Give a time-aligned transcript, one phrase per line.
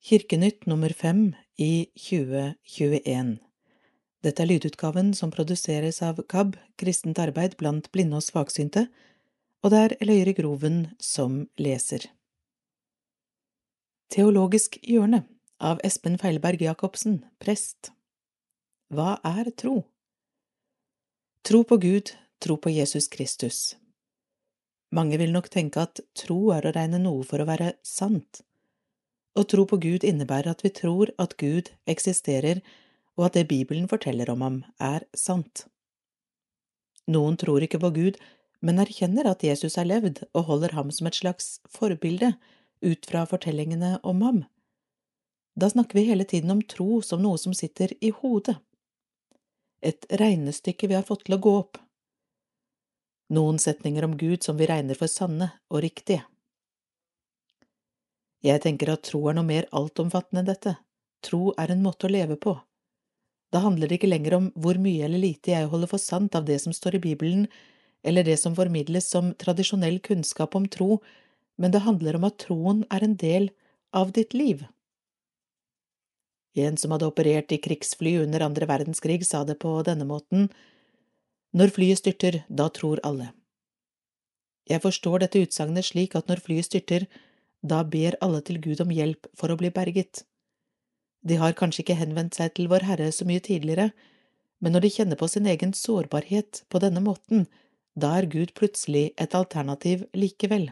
[0.00, 3.34] Kirkenytt nummer fem i 2021
[4.24, 8.86] Dette er lydutgaven som produseres av KAB, Kristent arbeid blant blinde og svaksynte,
[9.60, 12.08] og det er Eløyre Groven som leser.
[14.08, 15.26] Teologisk hjørne
[15.60, 17.92] av Espen Feilberg Jacobsen, prest
[18.88, 19.82] Hva er tro?
[21.44, 23.64] Tro på Gud, tro på Jesus Kristus.
[24.96, 28.46] Mange vil nok tenke at tro er å regne noe for å være sant.
[29.38, 32.60] Å tro på Gud innebærer at vi tror at Gud eksisterer,
[33.18, 35.66] og at det Bibelen forteller om ham, er sant.
[37.10, 38.18] Noen tror ikke på Gud,
[38.60, 42.34] men erkjenner at Jesus er levd, og holder ham som et slags forbilde
[42.82, 44.42] ut fra fortellingene om ham.
[45.60, 48.56] Da snakker vi hele tiden om tro som noe som sitter i hodet.
[49.82, 51.80] Et regnestykke vi har fått til å gå opp.
[53.30, 56.24] Noen setninger om Gud som vi regner for sanne og riktige.
[58.44, 60.76] Jeg tenker at tro er noe mer altomfattende enn dette.
[61.24, 62.54] Tro er en måte å leve på.
[63.52, 66.46] Da handler det ikke lenger om hvor mye eller lite jeg holder for sant av
[66.48, 67.48] det som står i Bibelen,
[68.06, 71.00] eller det som formidles som tradisjonell kunnskap om tro,
[71.60, 73.50] men det handler om at troen er en del
[73.92, 74.62] av ditt liv.
[76.56, 80.50] En som hadde operert i krigsfly under andre verdenskrig, sa det på denne måten,
[81.52, 83.32] Når flyet styrter, da tror alle.
[84.70, 87.08] Jeg forstår dette utsagnet slik at når flyet styrter,
[87.62, 90.24] da ber alle til Gud om hjelp for å bli berget.
[91.20, 93.90] De har kanskje ikke henvendt seg til Vår Herre så mye tidligere,
[94.60, 97.46] men når de kjenner på sin egen sårbarhet på denne måten,
[97.96, 100.70] da er Gud plutselig et alternativ likevel.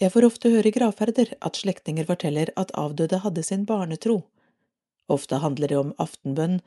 [0.00, 4.22] Jeg får ofte høre i gravferder at slektninger forteller at avdøde hadde sin barnetro.
[5.12, 6.60] Ofte handler det om aftenbønn,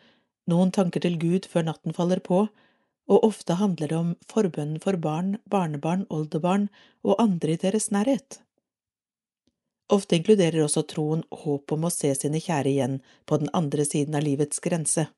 [0.49, 2.45] noen tanker til Gud før natten faller på,
[3.11, 6.69] og ofte handler det om forbønnen for barn, barnebarn, oldebarn
[7.03, 8.39] og andre i deres nærhet.
[9.91, 14.15] Ofte inkluderer også troen håp om å se sine kjære igjen på den andre siden
[14.15, 15.09] av livets grense.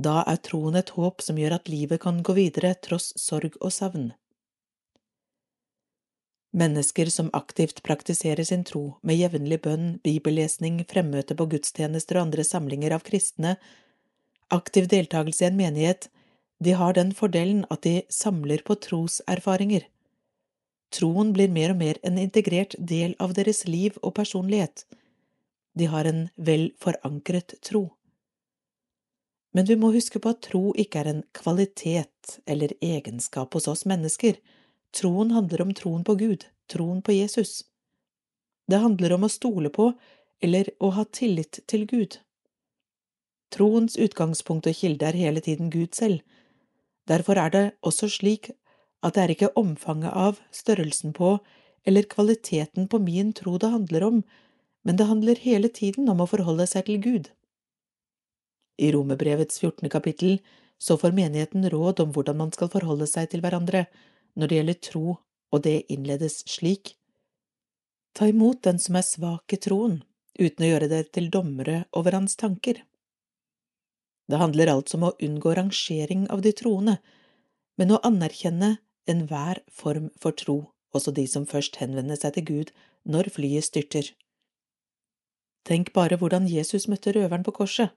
[0.00, 3.72] Da er troen et håp som gjør at livet kan gå videre tross sorg og
[3.72, 4.10] savn.
[6.56, 12.46] Mennesker som aktivt praktiserer sin tro med jevnlig bønn, bibellesning, fremmøte på gudstjenester og andre
[12.48, 13.54] samlinger av kristne,
[14.50, 16.08] Aktiv deltakelse i en menighet,
[16.60, 19.86] de har den fordelen at de samler på troserfaringer.
[20.90, 24.84] Troen blir mer og mer en integrert del av deres liv og personlighet.
[25.78, 27.86] De har en vel forankret tro.
[29.54, 33.86] Men vi må huske på at tro ikke er en kvalitet eller egenskap hos oss
[33.86, 34.36] mennesker.
[34.94, 37.64] Troen handler om troen på Gud, troen på Jesus.
[38.70, 39.92] Det handler om å stole på
[40.42, 42.18] eller å ha tillit til Gud.
[43.50, 46.20] Troens utgangspunkt og kilde er hele tiden Gud selv.
[47.08, 48.52] Derfor er det også slik
[49.02, 51.38] at det er ikke omfanget av, størrelsen på
[51.88, 54.22] eller kvaliteten på min tro det handler om,
[54.84, 57.30] men det handler hele tiden om å forholde seg til Gud.
[58.80, 60.38] I Romerbrevets fjortende kapittel
[60.80, 63.86] så får menigheten råd om hvordan man skal forholde seg til hverandre
[64.38, 65.16] når det gjelder tro,
[65.50, 66.94] og det innledes slik.
[68.14, 70.00] Ta imot den som er svak i troen,
[70.38, 72.80] uten å gjøre det til dommere over hans tanker.
[74.30, 76.98] Det handler altså om å unngå rangering av de troende,
[77.78, 78.76] men å anerkjenne
[79.10, 80.58] enhver form for tro,
[80.94, 84.12] også de som først henvender seg til Gud når flyet styrter.
[85.66, 87.90] Tenk bare hvordan Jesus møtte røveren på korset,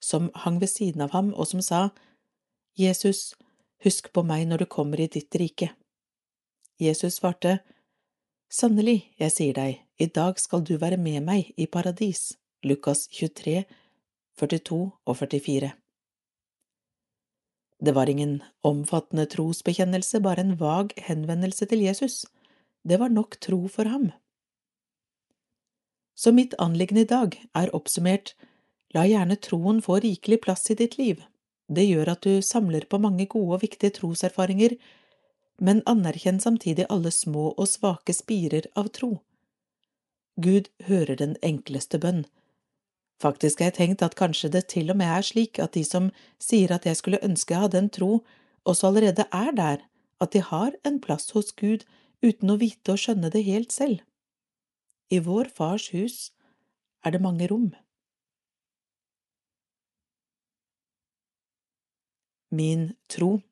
[0.00, 1.88] som hang ved siden av ham og som sa,
[2.78, 3.34] Jesus,
[3.84, 5.70] husk på meg når du kommer i ditt rike.
[6.80, 7.60] Jesus svarte,
[8.50, 12.34] Sannelig, jeg sier deg, i dag skal du være med meg i paradis.
[12.62, 13.64] Lukas 23,
[14.40, 15.70] 42 og 44.
[17.84, 22.24] Det var ingen omfattende trosbekjennelse, bare en vag henvendelse til Jesus.
[22.82, 24.10] Det var nok tro for ham.
[26.14, 28.34] Så mitt anliggende i dag er oppsummert,
[28.94, 31.22] la gjerne troen få rikelig plass i ditt liv.
[31.68, 34.76] Det gjør at du samler på mange gode og viktige troserfaringer,
[35.58, 39.18] men anerkjenn samtidig alle små og svake spirer av tro.
[40.36, 42.24] Gud hører den enkleste bønn,
[43.22, 46.10] Faktisk har jeg tenkt at kanskje det til og med er slik at de som
[46.42, 48.24] sier at jeg skulle ønske jeg hadde en tro,
[48.64, 49.84] også allerede er der,
[50.20, 51.84] at de har en plass hos Gud
[52.24, 54.00] uten å vite og skjønne det helt selv.
[55.12, 56.32] I vår Fars hus
[57.04, 57.72] er det mange rom.
[62.54, 63.42] Min tro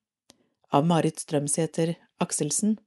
[0.73, 2.79] av Marit Strømsæter Akselsen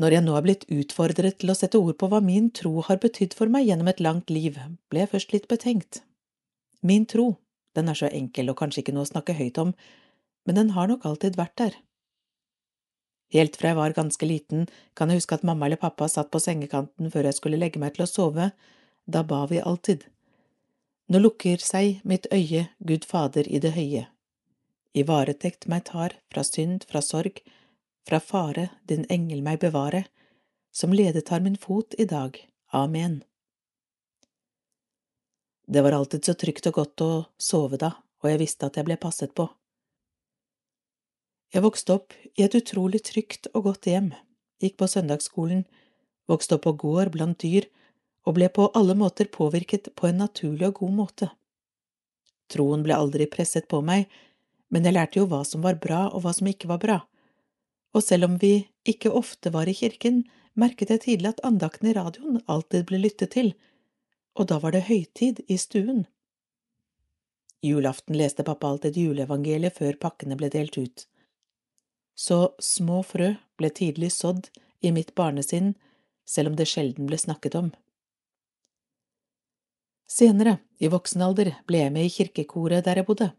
[0.00, 2.98] når jeg nå er blitt utfordret til å sette ord på hva min tro har
[3.02, 4.58] betydd for meg gjennom et langt liv,
[4.90, 6.02] ble jeg først litt betenkt.
[6.82, 7.36] Min tro,
[7.78, 9.74] den er så enkel og kanskje ikke noe å snakke høyt om,
[10.44, 11.76] men den har nok alltid vært der.
[13.34, 16.42] Helt fra jeg var ganske liten, kan jeg huske at mamma eller pappa satt på
[16.42, 18.50] sengekanten før jeg skulle legge meg til å sove,
[19.06, 20.04] da ba vi alltid.
[21.10, 24.06] Nå lukker seg mitt øye, Gud Fader i det høye.
[24.94, 27.40] I varetekt meg tar, fra synd, fra sorg,
[28.04, 30.04] fra fare, din engel meg bevare,
[30.74, 32.36] som ledet har min fot i dag.
[32.72, 33.22] Amen.
[35.66, 38.88] Det var alltid så trygt og godt å sove da, og jeg visste at jeg
[38.88, 39.48] ble passet på.
[41.54, 44.10] Jeg vokste opp i et utrolig trygt og godt hjem,
[44.60, 45.62] gikk på søndagsskolen,
[46.28, 47.68] vokste opp på gård blant dyr
[48.26, 51.30] og ble på alle måter påvirket på en naturlig og god måte.
[52.52, 54.08] Troen ble aldri presset på meg,
[54.68, 56.98] men jeg lærte jo hva som var bra og hva som ikke var bra,
[57.94, 60.24] og selv om vi ikke ofte var i kirken,
[60.54, 63.54] merket jeg tidlig at andakten i radioen alltid ble lyttet til,
[64.34, 66.04] og da var det høytid i stuen.
[67.64, 71.06] Julaften leste pappa alltid juleevangeliet før pakkene ble delt ut
[72.14, 74.48] så små frø ble tidlig sådd
[74.84, 75.74] i mitt barnesinn,
[76.24, 77.72] selv om det sjelden ble snakket om.
[80.10, 83.32] Senere, i voksen alder, ble jeg med i kirkekoret der jeg bodde.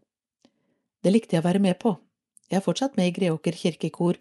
[1.02, 1.94] Det likte jeg å være med på.
[2.50, 4.18] Jeg er fortsatt med i Greåker kirkekor,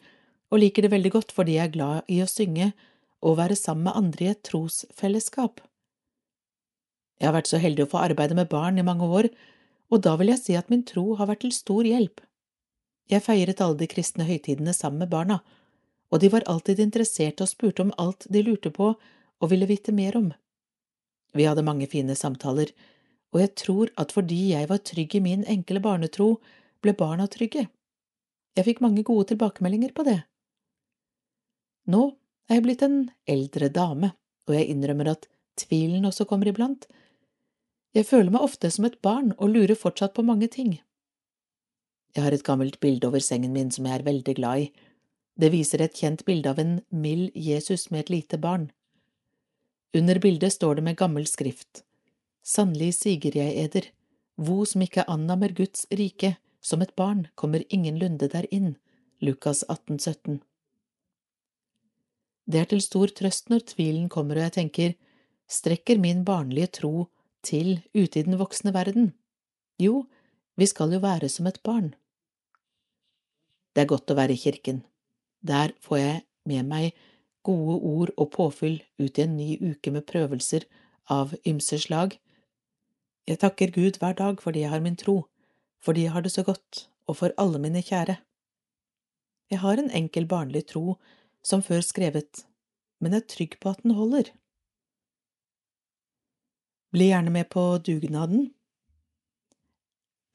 [0.52, 2.72] og liker det veldig godt fordi jeg er glad i å synge
[3.26, 5.62] og være sammen med andre i et trosfellesskap.
[7.20, 9.30] Jeg har vært så heldig å få arbeide med barn i mange år,
[9.90, 12.22] og da vil jeg si at min tro har vært til stor hjelp.
[13.10, 15.40] Jeg feiret alle de kristne høytidene sammen med barna,
[16.12, 19.94] og de var alltid interesserte og spurte om alt de lurte på og ville vite
[19.96, 20.32] mer om.
[21.36, 22.72] Vi hadde mange fine samtaler,
[23.34, 26.36] og jeg tror at fordi jeg var trygg i min enkle barnetro,
[26.82, 27.68] ble barna trygge.
[28.56, 30.22] Jeg fikk mange gode tilbakemeldinger på det.
[31.86, 32.04] Nå
[32.50, 33.00] er jeg blitt en
[33.30, 34.12] eldre dame,
[34.48, 35.28] og jeg innrømmer at
[35.60, 36.88] tvilen også kommer iblant.
[37.96, 40.80] Jeg føler meg ofte som et barn og lurer fortsatt på mange ting.
[42.16, 44.70] Jeg har et gammelt bilde over sengen min som jeg er veldig glad i.
[45.36, 48.70] Det viser et kjent bilde av en mild Jesus med et lite barn.
[49.96, 51.84] Under bildet står det med gammel skrift.
[52.44, 53.90] Sannelig siger jeg eder,
[54.38, 58.76] vo som ikke annammer Guds rike, som et barn kommer ingenlunde der inn.
[59.22, 60.42] Lukas 18, 17.
[62.46, 64.96] Det er til stor trøst når tvilen kommer og jeg tenker,
[65.50, 67.08] strekker min barnlige tro
[67.46, 69.14] til ute i den voksne verden?
[69.82, 70.06] Jo,
[70.58, 71.94] vi skal jo være som et barn.
[73.76, 74.84] Det er godt å være i kirken.
[75.42, 76.94] Der får jeg med meg
[77.46, 80.66] gode ord og påfyll ut i en ny uke med prøvelser
[81.12, 82.16] av ymse slag.
[83.28, 85.26] Jeg takker Gud hver dag fordi jeg har min tro,
[85.84, 88.18] fordi jeg har det så godt, og for alle mine kjære.
[89.52, 90.96] Jeg har en enkel barnlig tro,
[91.46, 92.44] som før skrevet,
[93.00, 94.32] men er trygg på at den holder.
[96.96, 98.50] Bli gjerne med på dugnaden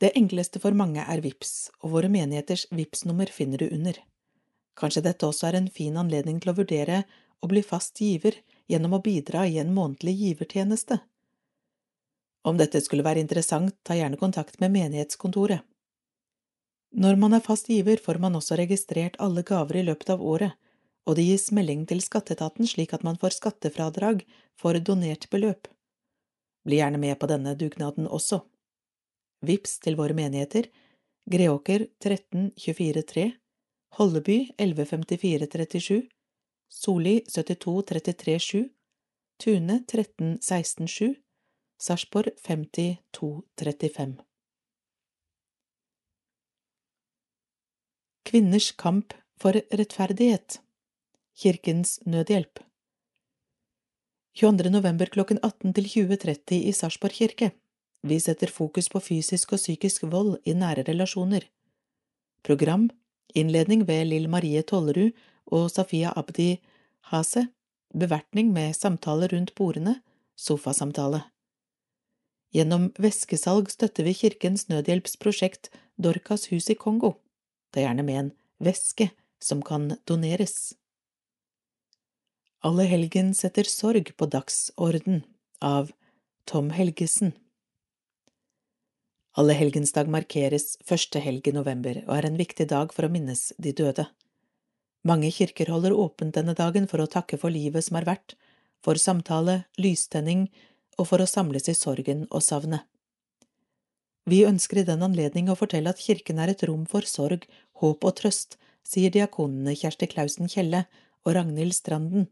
[0.01, 3.99] det enkleste for mange er VIPS, og våre menigheters VIPS-nummer finner du under.
[4.81, 7.03] Kanskje dette også er en fin anledning til å vurdere
[7.45, 8.39] å bli fast giver
[8.71, 11.03] gjennom å bidra i en månedlig givertjeneste.
[12.49, 15.61] Om dette skulle være interessant, ta gjerne kontakt med menighetskontoret.
[16.97, 20.57] Når man er fast giver, får man også registrert alle gaver i løpet av året,
[21.09, 24.25] og det gis melding til skatteetaten slik at man får skattefradrag
[24.61, 25.69] for donert beløp.
[26.67, 28.43] Bli gjerne med på denne dugnaden også.
[29.47, 30.69] Vips til våre menigheter
[31.31, 33.31] Greåker 13243,
[33.97, 36.09] Holleby 115437,
[36.69, 38.69] Soli 72337,
[39.41, 41.15] Tune 13167,
[41.81, 44.17] Sarpsborg 52 35
[48.25, 50.61] Kvinners kamp for rettferdighet
[51.39, 52.59] Kirkens Nødhjelp
[54.37, 54.71] 22.
[54.71, 57.51] november klokken 18 til 20.30 i Sarpsborg kirke
[58.03, 61.45] vi setter fokus på fysisk og psykisk vold i nære relasjoner.
[62.43, 62.91] Program
[63.35, 65.13] Innledning ved Lill Marie Tollerud
[65.47, 66.59] og Safia Abdi
[67.13, 67.47] Hase
[67.95, 70.01] Bevertning med samtale rundt bordene
[70.37, 71.23] Sofasamtale
[72.53, 77.13] Gjennom væskesalg støtter vi Kirkens Nødhjelpsprosjekt Dorkas hus i Kongo.
[77.71, 79.11] Det er gjerne med en væske
[79.41, 80.75] som kan doneres.
[82.61, 85.23] Alle helgen setter sorg på dagsorden
[85.65, 85.95] av
[86.45, 87.31] Tom Helgesen.
[89.41, 93.73] Allehelgensdag markeres første helg i november og er en viktig dag for å minnes de
[93.73, 94.05] døde.
[95.09, 98.35] Mange kirker holder åpent denne dagen for å takke for livet som har vært,
[98.85, 100.51] for samtale, lystenning
[100.99, 102.85] og for å samles i sorgen og savnet.
[104.29, 107.49] Vi ønsker i den anledning å fortelle at kirken er et rom for sorg,
[107.81, 110.85] håp og trøst, sier diakonene Kjersti Klausen Kjelle
[111.25, 112.29] og Ragnhild Stranden.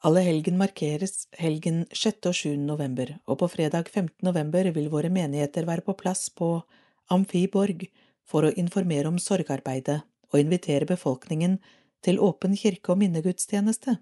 [0.00, 2.24] Alle helgen markeres helgen 6.
[2.30, 2.54] og 7.
[2.64, 4.14] november, og på fredag 15.
[4.24, 6.62] november vil våre menigheter være på plass på
[7.12, 7.82] Amfiborg
[8.24, 9.98] for å informere om sorgarbeidet
[10.32, 11.58] og invitere befolkningen
[12.00, 13.98] til åpen kirke- og minnegudstjeneste.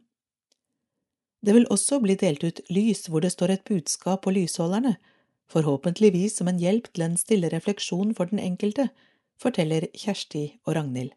[1.42, 5.00] Det vil også bli delt ut lys hvor det står et budskap på lysholderne,
[5.50, 8.86] forhåpentligvis som en hjelp til en stille refleksjon for den enkelte,
[9.42, 11.10] forteller Kjersti og Ragnhild.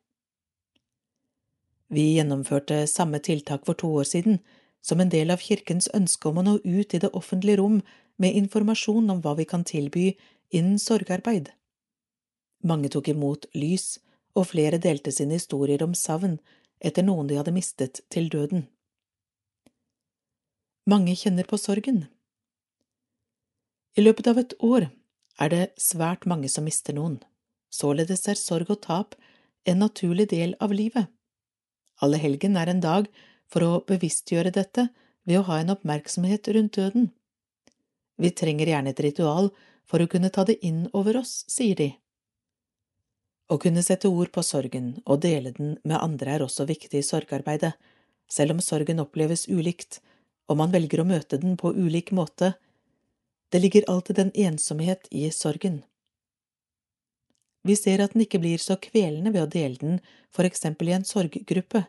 [1.93, 4.39] Vi gjennomførte samme tiltak for to år siden,
[4.81, 7.81] som en del av kirkens ønske om å nå ut i det offentlige rom
[8.21, 10.11] med informasjon om hva vi kan tilby
[10.49, 11.51] innen sorgarbeid.
[12.63, 13.99] Mange tok imot lys,
[14.37, 16.37] og flere delte sine historier om savn
[16.79, 18.67] etter noen de hadde mistet til døden.
[20.87, 22.05] Mange kjenner på sorgen.
[23.97, 24.87] I løpet av et år
[25.41, 27.19] er det svært mange som mister noen,
[27.69, 29.17] således er sorg og tap
[29.67, 31.11] en naturlig del av livet.
[32.01, 33.09] Alle helgen er en dag
[33.51, 34.87] for å bevisstgjøre dette
[35.27, 37.09] ved å ha en oppmerksomhet rundt døden.
[38.21, 39.51] Vi trenger gjerne et ritual
[39.89, 41.89] for å kunne ta det inn over oss, sier de.
[43.51, 47.05] Å kunne sette ord på sorgen og dele den med andre er også viktig i
[47.05, 47.73] sorgarbeidet,
[48.31, 49.99] selv om sorgen oppleves ulikt
[50.51, 52.53] og man velger å møte den på ulik måte.
[53.51, 55.81] Det ligger alltid en ensomhet i sorgen.
[57.63, 59.99] Vi ser at den ikke blir så kvelende ved å dele den,
[60.33, 61.85] for eksempel i en sorggruppe,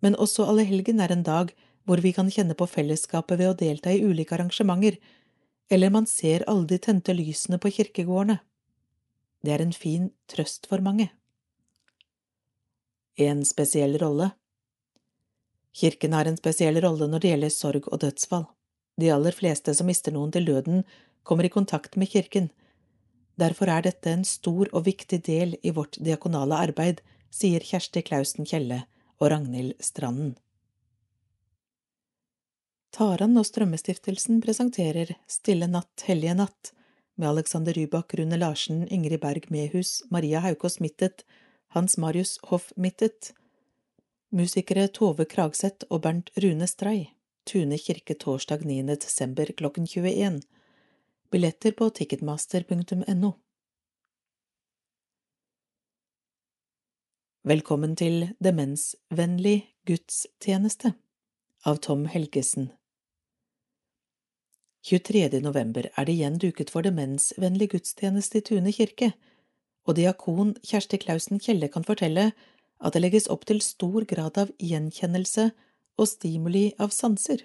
[0.00, 1.54] men også allehelgen er en dag
[1.88, 4.98] hvor vi kan kjenne på fellesskapet ved å delta i ulike arrangementer,
[5.70, 8.38] eller man ser alle de tente lysene på kirkegårdene.
[9.44, 11.08] Det er en fin trøst for mange.
[13.18, 14.32] En spesiell rolle
[15.78, 18.46] Kirken har en spesiell rolle når det gjelder sorg og dødsfall.
[18.98, 20.82] De aller fleste som mister noen til døden,
[21.22, 22.48] kommer i kontakt med kirken.
[23.38, 28.48] Derfor er dette en stor og viktig del i vårt diakonale arbeid, sier Kjersti Klausen
[28.48, 28.86] Kjelle
[29.18, 30.36] og Ragnhild Stranden.
[32.94, 36.72] Taran og Strømmestiftelsen presenterer Stille natt, hellige natt,
[37.18, 41.24] med Alexander Rybak, Rune Larsen, Ingrid Berg Mehus, Maria Haukås Mittet,
[41.74, 43.32] Hans Marius Hoff Mittet,
[44.30, 47.08] musikere Tove Kragseth og Bernt Rune Stray,
[47.48, 48.82] Tune kirke torsdag 9.
[48.94, 50.40] desember klokken 21,
[51.30, 53.32] billetter på ticketmaster.no.
[57.46, 60.90] Velkommen til Demensvennlig gudstjeneste
[61.62, 62.72] av Tom Helgesen
[64.82, 65.38] 23.
[65.44, 69.12] november er det igjen duket for demensvennlig gudstjeneste i Tune kirke,
[69.86, 72.32] og diakon Kjersti Klausen Kjelle kan fortelle
[72.82, 75.52] at det legges opp til stor grad av gjenkjennelse
[75.94, 77.44] og stimuli av sanser.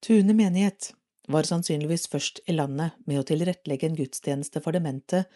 [0.00, 0.94] Tune menighet
[1.28, 5.26] var sannsynligvis først i landet med å tilrettelegge en gudstjeneste for demente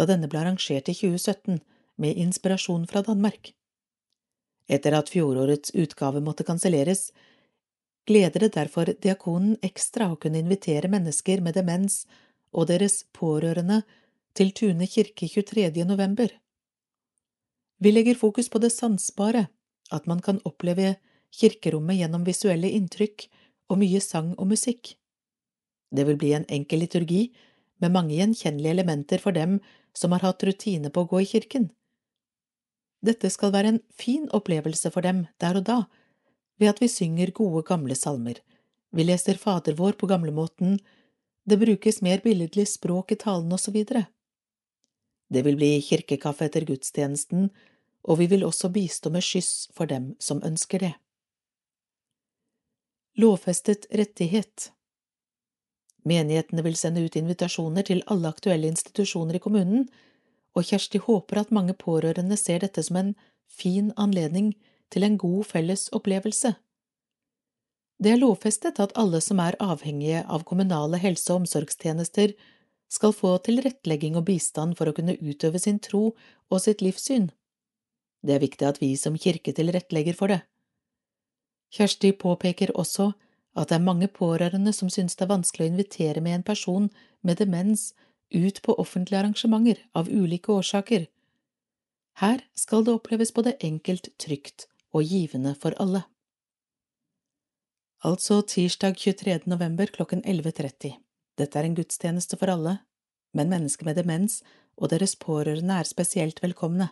[0.00, 1.60] da denne ble arrangert i 2017
[2.02, 3.52] med inspirasjon fra Danmark.
[4.68, 7.10] Etter at fjorårets utgave måtte kanselleres,
[8.06, 12.02] gleder det derfor diakonen ekstra å kunne invitere mennesker med demens
[12.52, 13.82] og deres pårørende
[14.36, 15.70] til Tune kirke 23.
[15.86, 16.30] november.
[17.82, 19.48] Vi legger fokus på det sansbare,
[19.90, 20.96] at man kan oppleve
[21.34, 23.26] kirkerommet gjennom visuelle inntrykk
[23.72, 24.94] og mye sang og musikk.
[25.92, 27.26] Det vil bli en enkel liturgi
[27.82, 29.58] med mange gjenkjennelige elementer for dem
[29.96, 31.68] som har hatt rutine på å gå i kirken.
[33.02, 35.78] Dette skal være en fin opplevelse for dem der og da,
[36.60, 38.38] ved at vi synger gode, gamle salmer,
[38.92, 40.78] vi leser Fader vår på gamlemåten,
[41.48, 43.78] det brukes mer billedlig språk i talen osv.
[45.32, 47.48] Det vil bli kirkekaffe etter gudstjenesten,
[48.04, 50.92] og vi vil også bistå med skyss for dem som ønsker det.
[53.18, 54.70] Lovfestet rettighet
[56.08, 59.84] Menighetene vil sende ut invitasjoner til alle aktuelle institusjoner i kommunen,
[60.56, 63.14] og Kjersti håper at mange pårørende ser dette som en
[63.48, 64.52] fin anledning
[64.92, 66.54] til en god felles opplevelse.
[68.02, 72.34] Det er lovfestet at alle som er avhengige av kommunale helse- og omsorgstjenester,
[72.92, 76.10] skal få tilrettelegging og bistand for å kunne utøve sin tro
[76.50, 77.30] og sitt livssyn.
[78.22, 80.42] Det er viktig at vi som kirke tilrettelegger for det.
[81.72, 83.12] Kjersti påpeker også
[83.56, 86.90] at det er mange pårørende som synes det er vanskelig å invitere med en person
[87.22, 87.92] med demens
[88.34, 91.06] ut på offentlige arrangementer av ulike årsaker.
[92.20, 96.04] Her skal det oppleves både enkelt, trygt og givende for alle.
[98.04, 99.38] Altså tirsdag 23.
[99.46, 100.96] november klokken 11.30.
[101.38, 102.80] Dette er en gudstjeneste for alle,
[103.32, 104.40] men mennesker med demens
[104.76, 106.90] og deres pårørende er spesielt velkomne.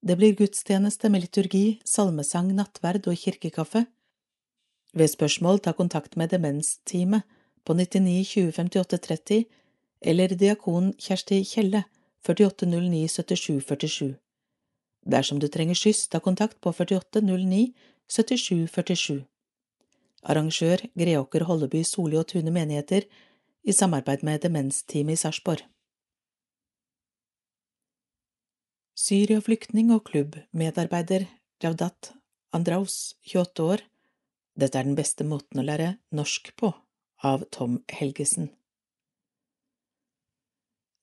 [0.00, 3.84] Det blir gudstjeneste med liturgi, salmesang, nattverd og kirkekaffe.
[4.96, 7.28] Ved spørsmål ta kontakt med Demensteamet
[7.64, 9.44] på 99 20 58 30
[10.00, 11.84] eller diakon Kjersti Kjelle
[12.26, 14.14] 4809 77 47.
[15.06, 17.72] Dersom du trenger skyss, ta kontakt på 4809
[18.08, 19.24] 7747.
[20.22, 23.06] Arrangør Greåker Holleby Soli og Tune menigheter
[23.64, 25.64] i samarbeid med Demensteamet i Sarpsborg.
[29.00, 31.24] Syria-flyktning og klubbmedarbeider
[31.62, 32.12] Javdat
[32.52, 33.84] Andraus, 28 år.
[34.60, 36.74] Dette er den beste måten å lære norsk på,
[37.24, 38.50] av Tom Helgesen.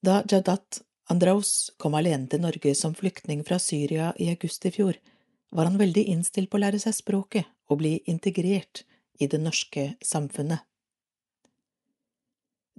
[0.08, 4.96] Da Jadat Andraus kom alene til Norge som flyktning fra Syria i august i fjor,
[5.52, 8.86] var han veldig innstilt på å lære seg språket og bli integrert
[9.20, 10.64] i det norske samfunnet.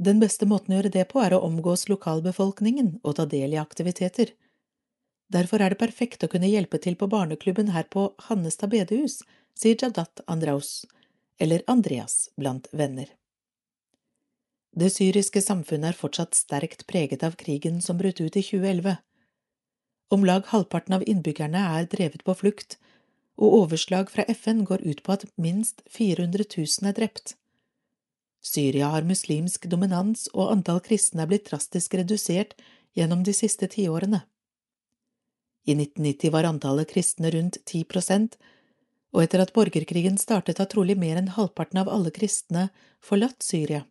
[0.09, 3.61] Den beste måten å gjøre det på er å omgås lokalbefolkningen og ta del i
[3.61, 4.33] aktiviteter.
[5.29, 9.21] Derfor er det perfekt å kunne hjelpe til på barneklubben her på Hannestad bedehus,
[9.53, 10.87] sier Jadat Andraus,
[11.37, 13.18] eller Andreas blant venner.
[14.77, 18.99] Det syriske samfunnet er fortsatt sterkt preget av krigen som brøt ut i 2011.
[20.11, 22.79] Om lag halvparten av innbyggerne er drevet på flukt,
[23.39, 27.37] og overslag fra FN går ut på at minst 400 000 er drept.
[28.43, 32.55] Syria har muslimsk dominans, og antall kristne er blitt drastisk redusert
[32.97, 34.23] gjennom de siste tiårene.
[35.69, 38.39] I 1990 var antallet kristne rundt 10 prosent,
[39.13, 42.69] og etter at borgerkrigen startet, har trolig mer enn halvparten av alle kristne
[43.05, 43.85] forlatt Syria.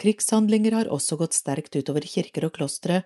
[0.00, 3.02] Krigshandlinger har også gått sterkt utover kirker og klostre,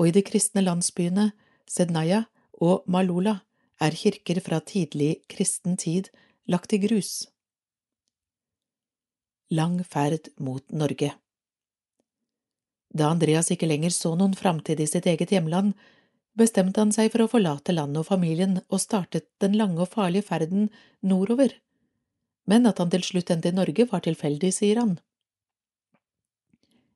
[0.00, 1.30] og i de kristne landsbyene
[1.70, 2.24] Sednaya
[2.64, 3.42] og Malula
[3.82, 6.08] er kirker fra tidlig kristen tid
[6.48, 7.26] lagt i grus.
[9.52, 11.12] Lang ferd mot Norge
[12.94, 15.74] Da Andreas ikke lenger så noen framtid i sitt eget hjemland,
[16.38, 20.26] bestemte han seg for å forlate landet og familien og startet den lange og farlige
[20.30, 20.70] ferden
[21.02, 21.52] nordover.
[22.48, 24.96] Men at han til slutt endte i Norge, var tilfeldig, sier han.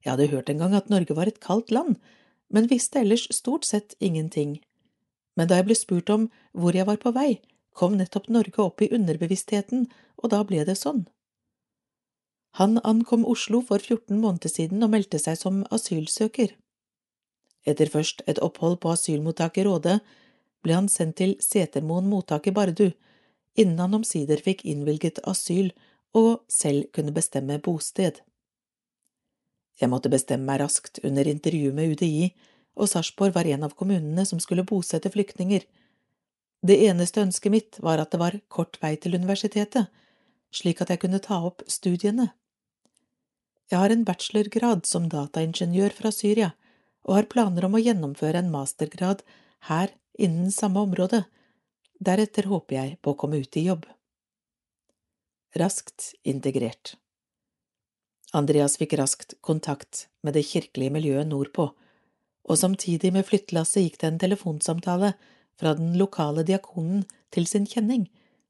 [0.09, 1.99] Jeg hadde hørt en gang at Norge var et kaldt land,
[2.49, 4.55] men visste ellers stort sett ingenting.
[5.37, 7.43] Men da jeg ble spurt om hvor jeg var på vei,
[7.77, 9.85] kom nettopp Norge opp i underbevisstheten,
[10.17, 11.03] og da ble det sånn.
[12.57, 16.57] Han ankom Oslo for 14 måneder siden og meldte seg som asylsøker.
[17.69, 19.99] Etter først et opphold på asylmottaket Råde
[20.65, 22.89] ble han sendt til Setermoen mottak i Bardu,
[23.61, 25.69] innen han omsider fikk innvilget asyl
[26.17, 28.25] og selv kunne bestemme bosted.
[29.79, 32.33] Jeg måtte bestemme meg raskt under intervjuet med UDI,
[32.79, 35.65] og Sarpsborg var en av kommunene som skulle bosette flyktninger.
[36.67, 39.87] Det eneste ønsket mitt var at det var kort vei til universitetet,
[40.51, 42.33] slik at jeg kunne ta opp studiene.
[43.69, 46.55] Jeg har en bachelorgrad som dataingeniør fra Syria,
[47.07, 49.23] og har planer om å gjennomføre en mastergrad
[49.69, 51.23] her innen samme område.
[51.99, 53.87] Deretter håper jeg på å komme ut i jobb.
[55.59, 56.97] Raskt integrert.
[58.37, 61.71] Andreas fikk raskt kontakt med det kirkelige miljøet nordpå,
[62.49, 65.15] og samtidig med flyttelasset gikk det en telefonsamtale
[65.59, 68.09] fra den lokale diakonen til sin kjenning,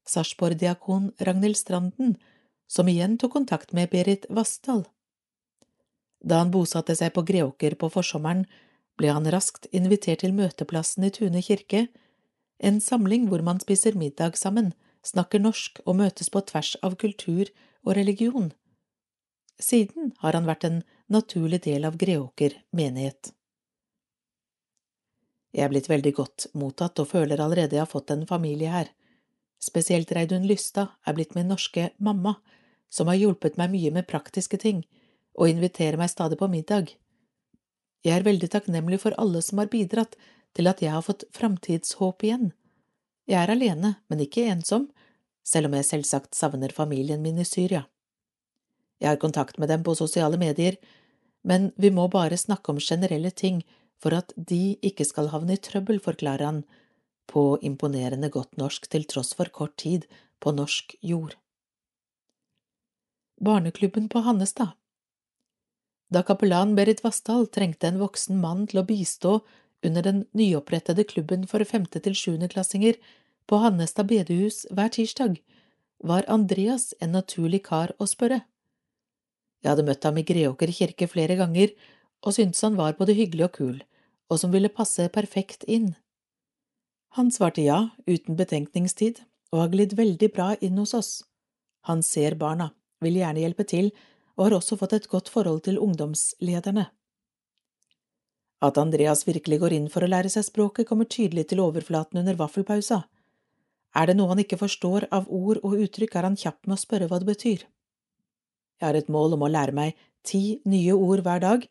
[0.09, 2.17] Sarpsborg-diakon Ragnhild Stranden,
[2.69, 4.83] som igjen tok kontakt med Berit Vassdal.
[6.19, 8.45] Da han bosatte seg på Greåker på forsommeren,
[8.99, 11.87] ble han raskt invitert til møteplassen i Tune kirke,
[12.59, 14.73] en samling hvor man spiser middag sammen,
[15.07, 17.47] snakker norsk og møtes på tvers av kultur
[17.87, 18.51] og religion.
[19.59, 20.79] Siden har han vært en
[21.11, 23.33] naturlig del av Greåker menighet.
[25.51, 28.91] Jeg er blitt veldig godt mottatt og føler allerede jeg har fått en familie her.
[29.59, 32.37] Spesielt Reidun Lystad er blitt min norske mamma,
[32.89, 34.85] som har hjulpet meg mye med praktiske ting,
[35.35, 36.93] og inviterer meg stadig på middag.
[38.05, 40.15] Jeg er veldig takknemlig for alle som har bidratt
[40.55, 42.53] til at jeg har fått framtidshåp igjen.
[43.27, 44.87] Jeg er alene, men ikke ensom,
[45.43, 47.83] selv om jeg selvsagt savner familien min i Syria.
[48.99, 50.75] Jeg har kontakt med dem på sosiale medier,
[51.43, 53.63] men vi må bare snakke om generelle ting
[53.99, 56.63] for at de ikke skal havne i trøbbel, forklarer han,
[57.29, 60.07] på imponerende godt norsk til tross for kort tid
[60.41, 61.35] på norsk jord.
[63.39, 64.73] Barneklubben på Hannestad
[66.09, 69.39] Da kapellan Berit Vassdal trengte en voksen mann til å bistå
[69.85, 72.97] under den nyopprettede klubben for femte- til sjuendeklassinger
[73.47, 75.37] på Hannestad bedehus hver tirsdag,
[76.03, 78.41] var Andreas en naturlig kar å spørre.
[79.63, 81.73] Jeg hadde møtt ham i Greåker kirke flere ganger
[82.25, 83.79] og syntes han var både hyggelig og kul,
[84.29, 85.93] og som ville passe perfekt inn.
[87.17, 91.11] Han svarte ja, uten betenkningstid, og har glidd veldig bra inn hos oss.
[91.89, 92.69] Han ser barna,
[93.01, 93.89] vil gjerne hjelpe til,
[94.37, 96.89] og har også fått et godt forhold til ungdomslederne.
[98.61, 102.37] At Andreas virkelig går inn for å lære seg språket, kommer tydelig til overflaten under
[102.39, 103.05] vaffelpausa.
[103.95, 106.83] Er det noe han ikke forstår av ord og uttrykk, er han kjapp med å
[106.83, 107.63] spørre hva det betyr.
[108.79, 111.65] Jeg har et mål om å lære meg ti nye ord hver dag.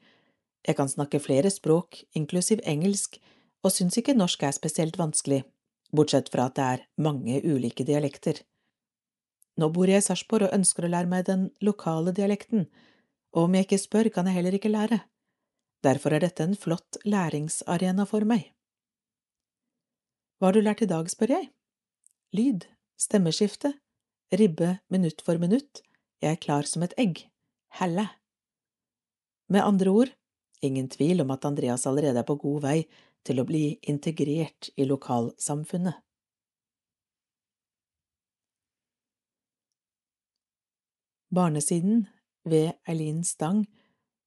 [0.66, 3.16] Jeg kan snakke flere språk, inklusiv engelsk,
[3.64, 5.42] og syns ikke norsk er spesielt vanskelig,
[5.94, 8.42] bortsett fra at det er mange ulike dialekter.
[9.58, 12.68] Nå bor jeg i Sarpsborg og ønsker å lære meg den lokale dialekten,
[13.34, 15.00] og om jeg ikke spør, kan jeg heller ikke lære.
[15.84, 18.52] Derfor er dette en flott læringsarena for meg.
[20.38, 21.50] Hva har du lært i dag, spør jeg.
[22.36, 22.68] Lyd,
[23.00, 23.72] stemmeskifte,
[24.34, 25.82] ribbe minutt for minutt,
[26.22, 27.26] jeg er klar som et egg,
[27.78, 28.08] helle.
[29.48, 30.10] Med andre ord,
[30.62, 32.78] ingen tvil om at Andreas allerede er på god vei
[33.24, 36.02] til å bli integrert i lokalsamfunnet.
[41.34, 42.06] Barnesiden
[42.44, 43.66] ved Eileen Stang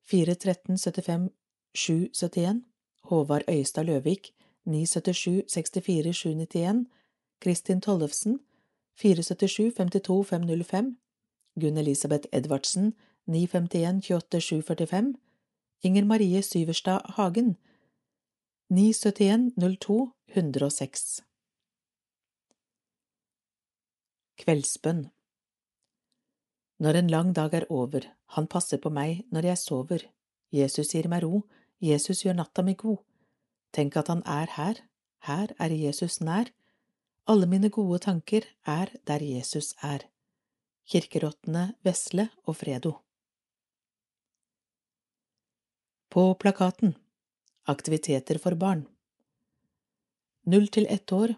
[0.05, 1.29] 413 75
[1.73, 2.61] 771
[3.09, 6.85] Håvard Øyestad Løvik 977 64 791
[7.41, 8.39] Kristin Tollefsen
[9.01, 10.97] 477 52 505
[11.59, 12.93] Gunn Elisabeth Edvardsen
[13.25, 15.15] 951 28 745
[15.83, 17.57] Inger Marie Syverstad Hagen
[18.69, 21.21] 971 02 106
[24.39, 25.09] Kveldsbønn.
[26.79, 30.05] Når en lang dag er over, han passer på meg når jeg sover,
[30.51, 31.43] Jesus gir meg ro,
[31.81, 33.03] Jesus gjør natta mi god.
[33.75, 34.81] Tenk at han er her,
[35.27, 36.49] her er Jesus nær,
[37.27, 40.07] alle mine gode tanker er der Jesus er.
[40.89, 42.91] Kirkerottene Vesle og Fredo.
[46.09, 46.95] På plakaten
[47.71, 48.87] Aktiviteter for barn.
[50.43, 51.35] Null til ett år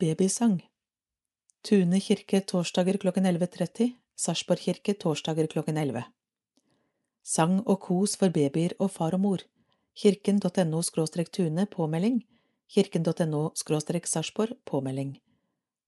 [0.00, 0.62] Babysang.
[1.62, 6.04] Tune kirke torsdager klokken 11.30 Sarpsborg kirke torsdager klokken 11
[7.22, 9.38] Sang og kos for babyer og far og mor.
[9.94, 10.82] Kirken.no
[11.32, 12.24] tune påmelding.
[12.68, 15.20] Kirken.no sarpsborg påmelding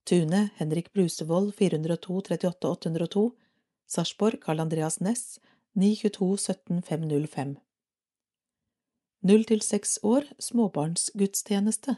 [0.07, 3.33] Tune Henrik Brusevold 402 38 802
[3.87, 5.40] Sarpsborg Karl Andreas Næss
[5.75, 7.57] 922 17 505
[9.27, 11.97] Null til seks år småbarnsgudstjeneste.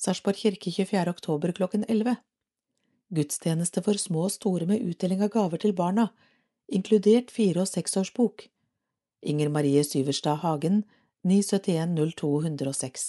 [0.00, 1.08] Sarpsborg kirke 24.
[1.08, 2.16] oktober klokken 11
[3.14, 6.08] Gudstjeneste for små og store med utdeling av gaver til barna,
[6.68, 8.48] inkludert fire- og seksårsbok.
[9.22, 10.84] Inger Marie Syverstad Hagen
[11.24, 13.08] 971 02 106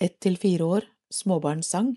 [0.00, 1.94] ett til fire år, småbarnssang,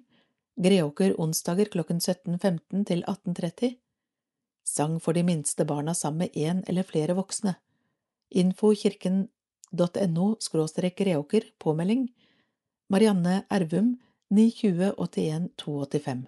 [0.57, 3.75] Greåker onsdager klokken 17.15 til 18.30,
[4.65, 7.55] sang for de minste barna sammen med én eller flere voksne,
[8.29, 12.07] info kirken.no skråstrek Greåker, påmelding,
[12.89, 13.97] Marianne Ervum
[14.29, 16.25] 920 81 285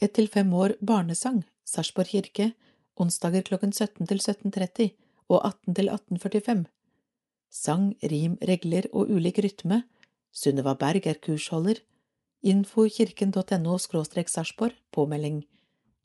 [0.00, 2.52] Ett til fem år barnesang, Sarpsborg kirke,
[2.96, 4.90] onsdager klokken 17 til 17.30
[5.28, 6.66] og 18 til 18.45
[7.50, 9.82] sang, rim, regler og ulik rytme,
[10.32, 11.80] Sunniva Berg er kursholder,
[12.42, 15.44] info kirken.no skråstrek Sarpsborg, påmelding,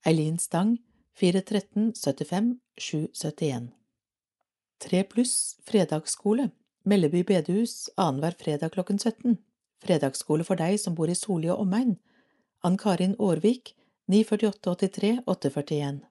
[0.06, 0.78] Eileen Stang,
[1.16, 3.72] 413 75 771.
[4.78, 6.50] 3 pluss fredagsskole,
[6.86, 9.38] Melleby bedehus, annenhver fredag klokken 17.
[9.82, 11.96] Fredagsskole for deg som bor i Soli og omegn.
[12.62, 13.74] Ann Karin Aarvik,
[14.12, 16.04] 94883 841.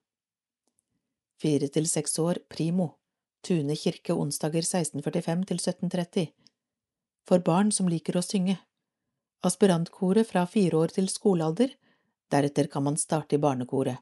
[1.39, 2.89] Fire til seks år, primo.
[3.47, 6.27] Tune kirke onsdager 1645 til 1730.
[7.29, 8.59] For barn som liker å synge.
[9.45, 11.75] Aspirantkoret fra fire år til skolealder,
[12.33, 13.99] deretter kan man starte i barnekoret.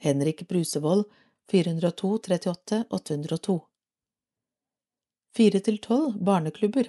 [0.00, 1.04] Henrik Brusevold
[1.52, 3.56] 402 38 802
[5.36, 6.88] Fire til tolv barneklubber.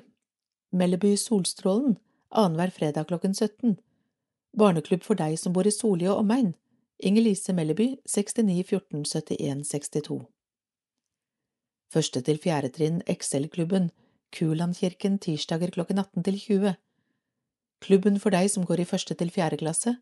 [0.71, 1.97] Melleby Solstrålen
[2.31, 3.75] annenhver fredag klokken 17
[4.57, 6.53] Barneklubb for deg som bor i Soli og omegn.
[7.03, 10.21] Inger-Lise Melleby 69 14 71 62
[11.91, 13.89] Første til fjerde trinn Excel-klubben,
[14.31, 16.75] Kulandkirken tirsdager klokken 18 til 20.
[17.81, 19.95] Klubben for deg som går i første til fjerde klasse.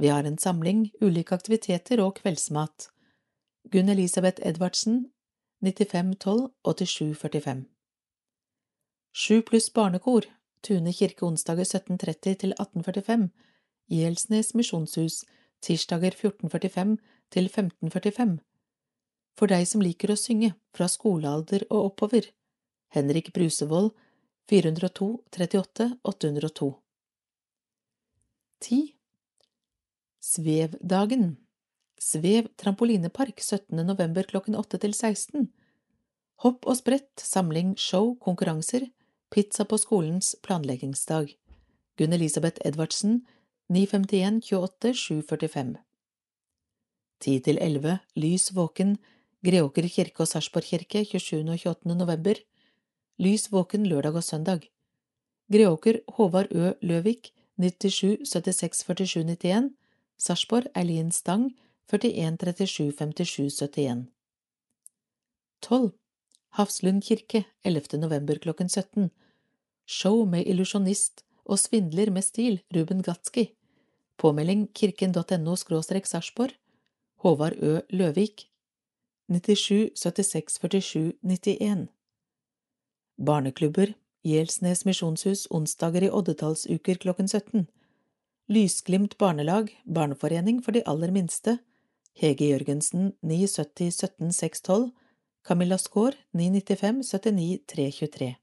[0.00, 2.88] Vi har en samling, ulike aktiviteter og kveldsmat.
[3.70, 5.10] Gunn Elisabeth Edvardsen,
[5.60, 7.64] 9512 8745.
[9.12, 10.24] Sju pluss barnekor,
[10.62, 13.30] Tune kirke onsdager 1730 til 1845,
[13.90, 15.24] Gjelsnes misjonshus,
[15.60, 16.96] tirsdager 1445
[17.32, 18.38] til 1545
[19.40, 22.28] for deg som liker å synge, fra skolealder og oppover.
[22.92, 23.94] Henrik Brusevold,
[24.50, 26.70] 402 38 802
[28.60, 28.92] 10.
[30.20, 31.36] Svevdagen
[32.00, 33.86] Svev trampolinepark 17.
[33.86, 35.46] november klokken 8 til 16
[36.44, 38.90] Hopp og sprett, samling, show, konkurranser,
[39.32, 41.32] pizza på skolens planleggingsdag
[41.96, 43.22] Gunn Elisabeth Edvardsen
[43.72, 45.74] 951 28 745
[47.24, 48.98] 10 til 11 Lys våken
[49.40, 51.48] Greåker kirke og Sarpsborg kirke 27.
[51.48, 51.96] og 28.
[51.96, 52.44] november
[53.24, 54.68] Lys våken lørdag og søndag
[55.48, 56.74] Greåker Håvard Ø.
[56.84, 59.74] Løvik 97 76 47 91
[60.16, 61.50] Sarpsborg Eileen Stang
[61.92, 64.06] 41 37 57 71
[65.60, 65.90] 12.
[66.56, 67.98] Hafslund kirke 11.
[68.00, 69.10] november klokken 17
[69.86, 73.50] Show med illusjonist og svindler med stil Ruben Gatski
[74.16, 76.56] Påmelding kirken.no skråstrek Sarpsborg
[77.20, 77.80] Håvard Ø.
[77.90, 78.48] Løvik
[79.28, 81.88] 97 76 47 91
[83.20, 83.92] Barneklubber
[84.26, 87.66] Gjelsnes misjonshus onsdager i oddetallsuker klokken 17.
[88.52, 91.58] Lysglimt barnelag, barneforening for de aller minste,
[92.20, 94.90] Hege Jørgensen 970 17 612,
[95.46, 98.34] Camilla Skaar 995 79 323.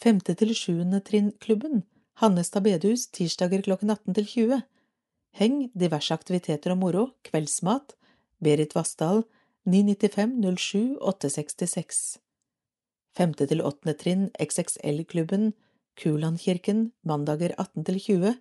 [0.00, 1.82] Femte til sjuende trinn-klubben,
[2.16, 4.62] Hannestad bedehus, tirsdager klokken 18 til 20.
[5.36, 7.92] Heng, diverse aktiviteter og moro, kveldsmat,
[8.40, 9.26] Berit Vassdal
[9.68, 12.16] 995 07 866.
[13.16, 15.54] Femte til åttende trinn, XXL-klubben,
[15.96, 18.34] Kulandkirken, mandager 18 til 20.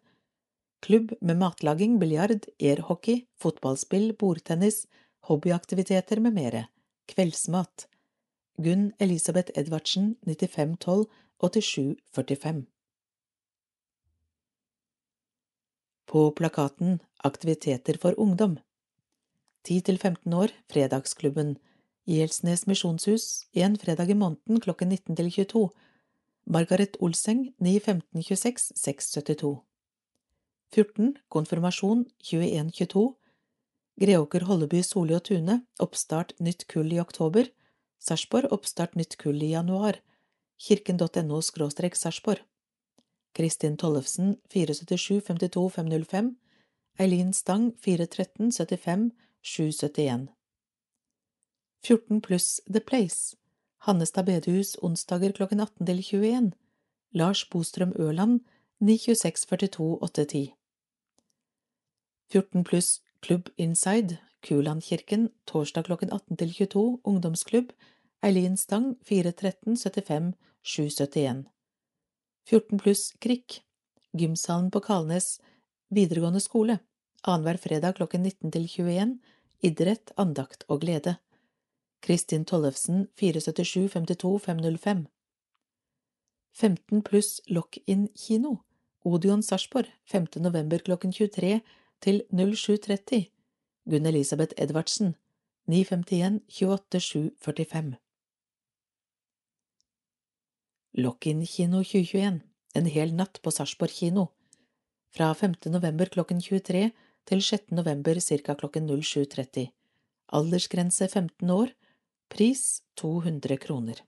[0.84, 4.84] Klubb med matlaging, biljard, airhockey, fotballspill, bordtennis,
[5.30, 6.66] hobbyaktiviteter med mere.
[7.08, 7.88] Kveldsmat.
[8.60, 11.08] Gunn Elisabeth Edvardsen, 9512
[11.40, 12.66] 8745.
[16.06, 18.60] På plakaten Aktiviteter for ungdom
[19.66, 21.56] 10 til 15 år, Fredagsklubben,
[22.06, 25.70] Gjelsnes misjonshus, en fredag i måneden klokken 19 til 22.
[26.46, 29.56] Margaret Olseng, 91526 672.
[30.76, 31.16] 14.
[31.34, 33.16] Konfirmasjon 2122.
[33.98, 37.50] Greåker Holleby Soli og Tune, oppstart nytt kull i oktober.
[37.98, 39.98] Sarpsborg, oppstart nytt kull i januar.
[40.62, 42.46] Kirken.no skråstrek Sarpsborg.
[43.34, 46.36] Kristin Tollefsen, 477 52 505.
[47.00, 49.10] Eileen Stang, 413 75
[49.42, 50.30] 771.
[51.86, 53.36] 14 pluss The Place.
[53.78, 56.52] Hannestad bedehus onsdager klokken 18 til 21.
[57.14, 58.40] Lars Bostrøm Ørland,
[58.82, 60.54] 926 42 810.
[62.32, 67.70] 14 pluss Klubb Inside, Kulandkirken, torsdag klokken 18 til 22, ungdomsklubb,
[68.26, 71.46] Eileen Stang, 413 75 771.
[72.50, 73.60] 14 pluss Krikk,
[74.18, 75.38] gymsalen på Kalnes
[75.94, 76.80] videregående skole,
[77.22, 79.16] annenhver fredag klokken 19 til 21,
[79.62, 81.20] idrett, andakt og glede.
[82.02, 85.08] Kristin Tollefsen, 477 52 505.
[86.54, 88.58] 15 pluss Lock-in kino,
[89.04, 90.28] Odion Sarpsborg, 5.
[90.40, 91.62] november klokken 23
[92.02, 93.26] til 07.30.
[93.86, 95.16] Gunn Elisabeth Edvardsen,
[95.68, 97.96] 951 28 745.
[100.94, 102.42] Lock-in kino 2021,
[102.76, 104.30] en hel natt på Sarpsborg kino.
[105.12, 105.54] Fra 5.
[105.72, 106.92] november klokken 23
[107.26, 107.72] til 6.
[107.72, 108.56] november ca.
[108.56, 109.68] klokken 07.30.
[110.32, 111.76] Aldersgrense 15 år.
[112.36, 114.02] Pris 200 kroner.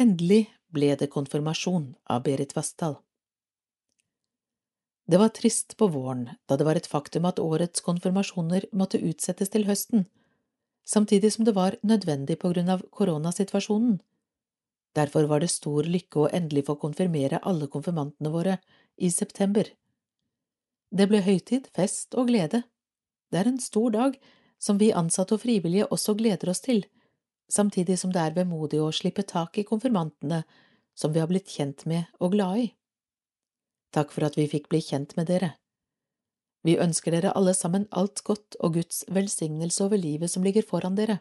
[0.00, 2.96] Endelig ble det konfirmasjon av Berit Vassdal.
[5.04, 9.52] Det var trist på våren, da det var et faktum at årets konfirmasjoner måtte utsettes
[9.52, 10.08] til høsten,
[10.88, 14.00] samtidig som det var nødvendig på grunn av koronasituasjonen.
[14.96, 18.56] Derfor var det stor lykke å endelig få konfirmere alle konfirmantene våre
[18.96, 19.68] i september.
[20.88, 22.64] Det ble høytid, fest og glede.
[23.30, 24.16] Det er en stor dag
[24.58, 26.84] som vi ansatte og frivillige også gleder oss til,
[27.52, 30.42] samtidig som det er vemodig å slippe tak i konfirmantene
[30.98, 32.68] som vi har blitt kjent med og glad i.
[33.94, 35.54] Takk for at vi fikk bli kjent med dere.
[36.66, 40.98] Vi ønsker dere alle sammen alt godt og Guds velsignelse over livet som ligger foran
[40.98, 41.20] dere.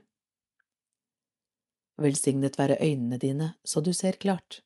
[1.97, 4.61] Velsignet være øynene dine så du ser klart.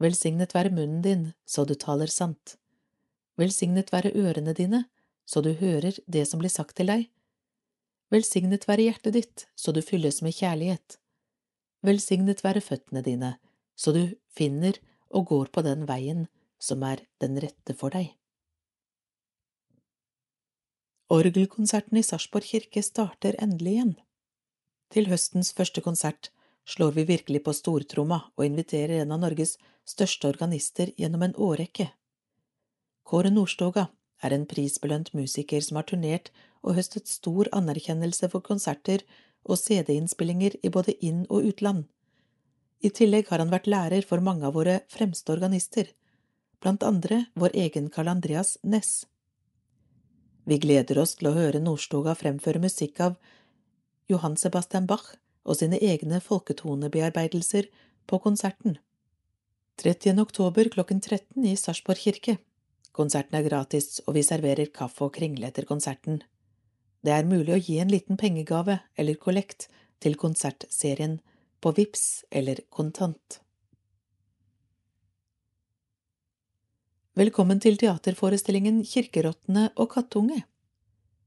[0.00, 2.56] Velsignet være munnen din så du taler sant.
[3.40, 4.84] Velsignet være ørene dine
[5.24, 7.08] så du hører det som blir sagt til deg.
[8.12, 10.98] Velsignet være hjertet ditt så du fylles med kjærlighet.
[11.84, 13.36] Velsignet være føttene dine
[13.76, 14.78] så du finner
[15.14, 16.26] og går på den veien
[16.62, 18.12] som er den rette for deg.
[21.12, 23.92] Orgelkonserten i Sarpsborg kirke starter endelig igjen.
[24.94, 26.30] Til høstens første konsert
[26.64, 31.90] slår vi virkelig på stortromma og inviterer en av Norges største organister gjennom en årrekke.
[33.04, 33.88] Kåre Nordstoga
[34.24, 36.30] er en prisbelønt musiker som har turnert
[36.64, 39.04] og høstet stor anerkjennelse for konserter
[39.44, 41.84] og CD-innspillinger i både inn- og utland.
[42.84, 45.88] I tillegg har han vært lærer for mange av våre fremste organister,
[46.60, 49.04] blant andre vår egen Karl Andreas Næss.
[50.44, 53.16] Vi gleder oss til å høre Nordstoga fremføre musikk av
[54.12, 57.70] Johan Sebastian Bach og sine egne folketonebearbeidelser
[58.08, 58.76] på konserten.
[59.80, 60.20] 30.
[60.20, 62.36] oktober klokken 13 i Sarpsborg kirke.
[62.94, 66.20] Konserten er gratis, og vi serverer kaffe og kringle etter konserten.
[67.02, 69.66] Det er mulig å gi en liten pengegave eller kollekt
[69.98, 71.18] til konsertserien
[71.58, 73.40] på VIPS eller kontant.
[77.18, 80.44] Velkommen til teaterforestillingen Kirkerottene og kattunge.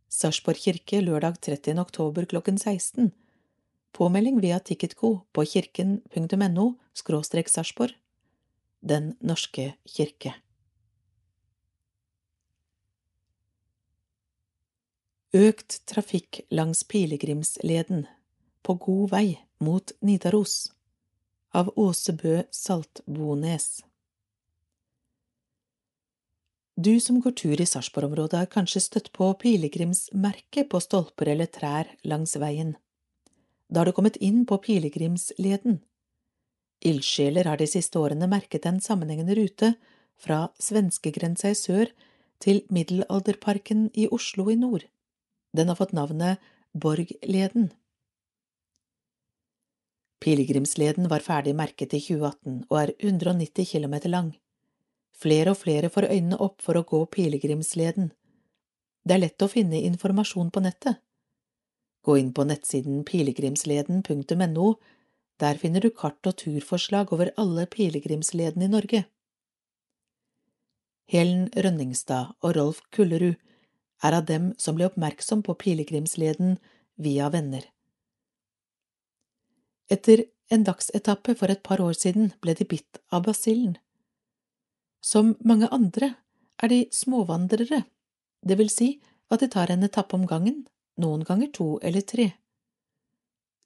[0.08, 1.76] Sarpsborg kirke lørdag 30.
[1.84, 3.12] oktober klokken 16.
[3.92, 7.96] Påmelding via Ticketco på kirken.no Sarpsborg.
[8.80, 10.38] Den norske kirke.
[15.36, 18.06] Økt trafikk langs pilegrimsleden
[18.64, 20.72] På god vei mot Nidaros
[21.52, 23.82] av Åsebø Saltbones
[26.80, 31.92] Du som går tur i Sarpsborg-området har kanskje støtt på pilegrimsmerket på stolper eller trær
[32.08, 32.78] langs veien.
[33.68, 35.82] Da har du kommet inn på pilegrimsleden.
[36.80, 39.76] Ildsjeler har de siste årene merket en sammenhengende rute
[40.16, 41.98] fra svenskegrensa i sør
[42.40, 44.88] til Middelalderparken i Oslo i nord.
[45.54, 46.40] Den har fått navnet
[46.74, 47.72] Borgleden.
[50.20, 54.32] Pilegrimsleden var ferdig merket i 2018 og er 190 km lang.
[55.18, 58.12] Flere og flere får øynene opp for å gå pilegrimsleden.
[59.08, 61.00] Det er lett å finne informasjon på nettet.
[62.06, 64.68] Gå inn på nettsiden pilegrimsleden.no,
[65.42, 69.04] der finner du kart og turforslag over alle pilegrimsledene i Norge.
[71.08, 73.38] Helen Rønningstad og Rolf Kullerud
[74.04, 76.58] er av dem som ble oppmerksom på pilegrimsleden
[76.96, 77.64] via venner.
[79.90, 83.78] Etter en dagsetappe for et par år siden ble de bitt av basillen.
[85.02, 86.14] Som mange andre
[86.62, 87.84] er de småvandrere,
[88.44, 88.90] det vil si
[89.32, 90.66] at de tar en etappe om gangen,
[90.98, 92.32] noen ganger to eller tre.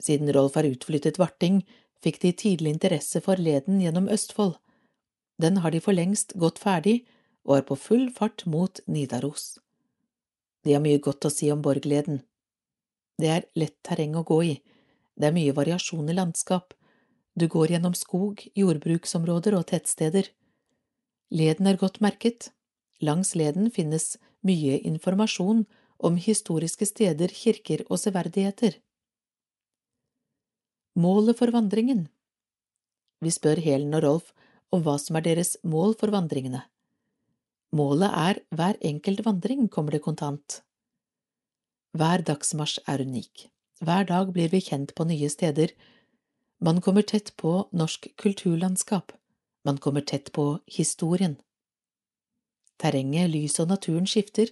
[0.02, 1.62] Siden Rolf har utflyttet varting,
[2.02, 4.56] fikk de tidlig interesse for leden gjennom Østfold.
[5.42, 7.04] Den har de for lengst gått ferdig
[7.46, 9.60] og er på full fart mot Nidaros.
[10.64, 12.22] De har mye godt å si om Borgleden.
[13.18, 14.54] Det er lett terreng å gå i,
[15.18, 16.74] det er mye variasjon i landskap,
[17.34, 20.28] du går gjennom skog, jordbruksområder og tettsteder.
[21.32, 22.52] Leden er godt merket.
[23.02, 25.64] Langs leden finnes mye informasjon
[25.98, 28.76] om historiske steder, kirker og severdigheter.
[31.00, 32.10] Målet for vandringen
[33.24, 34.34] Vi spør Helen og Rolf
[34.76, 36.66] om hva som er deres mål for vandringene.
[37.72, 40.60] Målet er hver enkelt vandring, kommer det kontant.
[41.96, 43.48] Hver dagsmarsj er unik.
[43.82, 45.72] Hver dag blir vi kjent på nye steder.
[46.60, 49.14] Man kommer tett på norsk kulturlandskap.
[49.66, 51.38] Man kommer tett på historien.
[52.82, 54.52] Terrenget, lyset og naturen skifter.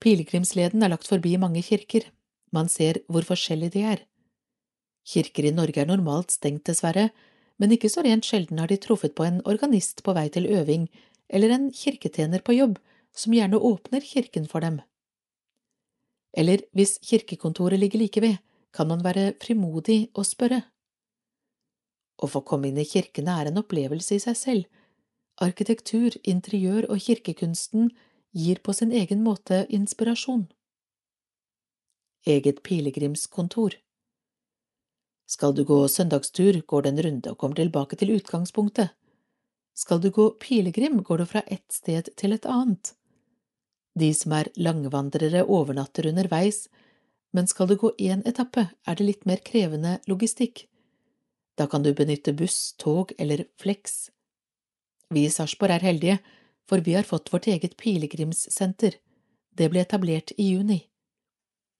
[0.00, 2.08] Pilegrimsleden er lagt forbi mange kirker.
[2.52, 4.04] Man ser hvor forskjellige de er.
[5.06, 7.10] Kirker i Norge er normalt stengt, dessverre,
[7.58, 10.88] men ikke så rent sjelden har de truffet på en organist på vei til øving
[11.30, 12.78] eller en kirketjener på jobb
[13.16, 14.80] som gjerne åpner kirken for dem.
[16.36, 18.36] Eller hvis kirkekontoret ligger like ved,
[18.74, 20.62] kan man være frimodig og spørre.
[22.20, 24.64] Å få komme inn i kirkene er en opplevelse i seg selv.
[25.40, 27.90] Arkitektur, interiør og kirkekunsten
[28.36, 30.46] gir på sin egen måte inspirasjon.
[32.28, 33.78] Eget pilegrimskontor
[35.26, 38.90] Skal du gå søndagstur, går det en runde og kommer tilbake til utgangspunktet.
[39.74, 42.94] Skal du gå pilegrim, går du fra ett sted til et annet.
[43.98, 46.68] De som er langvandrere, overnatter underveis,
[47.32, 50.66] men skal du gå én etappe, er det litt mer krevende logistikk.
[51.58, 54.10] Da kan du benytte buss, tog eller Flex.
[55.10, 56.18] Vi i Sarpsborg er heldige,
[56.68, 58.94] for vi har fått vårt eget pilegrimssenter.
[59.50, 60.80] Det ble etablert i juni.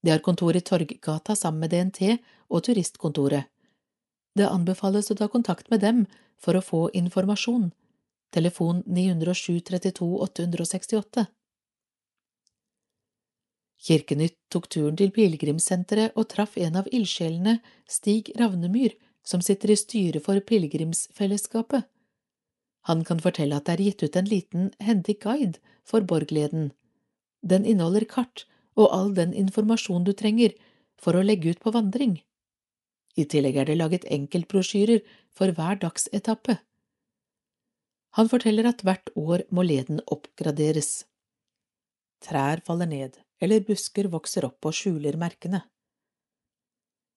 [0.03, 2.17] Det har kontor i Torggata sammen med DNT
[2.49, 3.47] og turistkontoret.
[4.35, 6.05] Det anbefales å ta kontakt med dem
[6.39, 7.69] for å få informasjon
[8.33, 11.25] telefon 907 32 868.
[13.81, 17.57] Kirkenytt tok turen til pilegrimssenteret og traff en av ildsjelene,
[17.89, 18.93] Stig Ravnemyr,
[19.25, 21.87] som sitter i styret for pilegrimsfellesskapet.
[22.89, 26.71] Han kan fortelle at det er gitt ut en liten hendig guide for Borgleden.
[27.41, 28.45] Den inneholder kart
[28.77, 30.53] og all den informasjon du trenger
[31.01, 32.19] for å legge ut på vandring.
[33.17, 35.01] I tillegg er det laget enkeltbrosjyrer
[35.35, 36.57] for hver dagsetappe.
[38.17, 41.05] Han forteller at hvert år må leden oppgraderes.
[42.21, 45.63] Trær faller ned, eller busker vokser opp og skjuler merkene.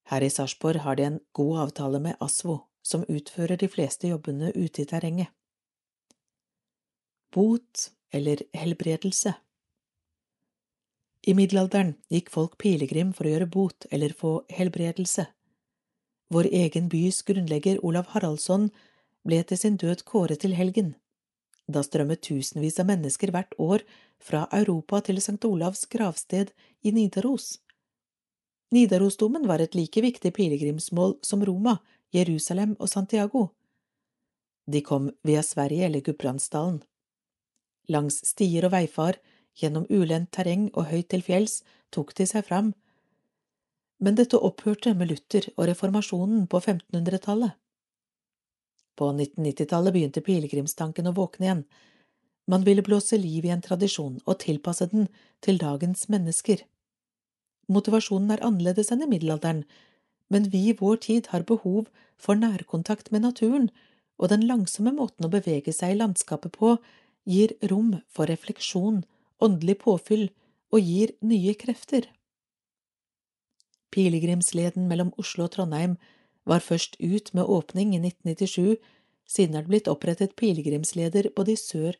[0.09, 4.53] Her i Sarpsborg har de en god avtale med Asvo, som utfører de fleste jobbene
[4.55, 5.33] ute i terrenget.
[7.35, 9.33] Bot eller helbredelse
[11.27, 15.25] I middelalderen gikk folk pilegrim for å gjøre bot eller få helbredelse.
[16.31, 18.69] Vår egen bys grunnlegger Olav Haraldsson
[19.25, 20.95] ble etter sin død kåret til helgen.
[21.67, 23.85] Da strømmet tusenvis av mennesker hvert år
[24.21, 25.41] fra Europa til St.
[25.49, 26.53] Olavs gravsted
[26.85, 27.59] i Nidaros.
[28.75, 31.79] Nidarosdomen var et like viktig pilegrimsmål som Roma,
[32.13, 33.49] Jerusalem og Santiago.
[34.67, 36.83] De kom via Sverige eller Gudbrandsdalen.
[37.89, 39.19] Langs stier og veifar,
[39.55, 41.61] gjennom ulendt terreng og høyt til fjells,
[41.93, 42.73] tok de seg fram.
[44.01, 47.55] Men dette opphørte med Luther og reformasjonen på 1500-tallet.
[48.95, 51.65] På 1990-tallet begynte pilegrimstanken å våkne igjen.
[52.47, 55.09] Man ville blåse liv i en tradisjon og tilpasse den
[55.45, 56.63] til dagens mennesker.
[57.73, 59.65] Motivasjonen er annerledes enn i middelalderen,
[60.29, 61.89] men vi i vår tid har behov
[62.21, 63.71] for nærkontakt med naturen,
[64.21, 66.77] og den langsomme måten å bevege seg i landskapet på
[67.29, 69.03] gir rom for refleksjon,
[69.43, 70.29] åndelig påfyll
[70.75, 72.07] og gir nye krefter.
[73.95, 75.97] Pilegrimsleden mellom Oslo og Trondheim
[76.45, 78.77] var først ut med åpning i 1997,
[79.27, 81.97] siden er det blitt opprettet pilegrimsleder både i sør,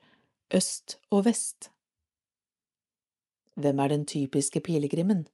[0.55, 1.71] øst og vest.
[3.57, 5.27] Hvem er den typiske pilegrimen?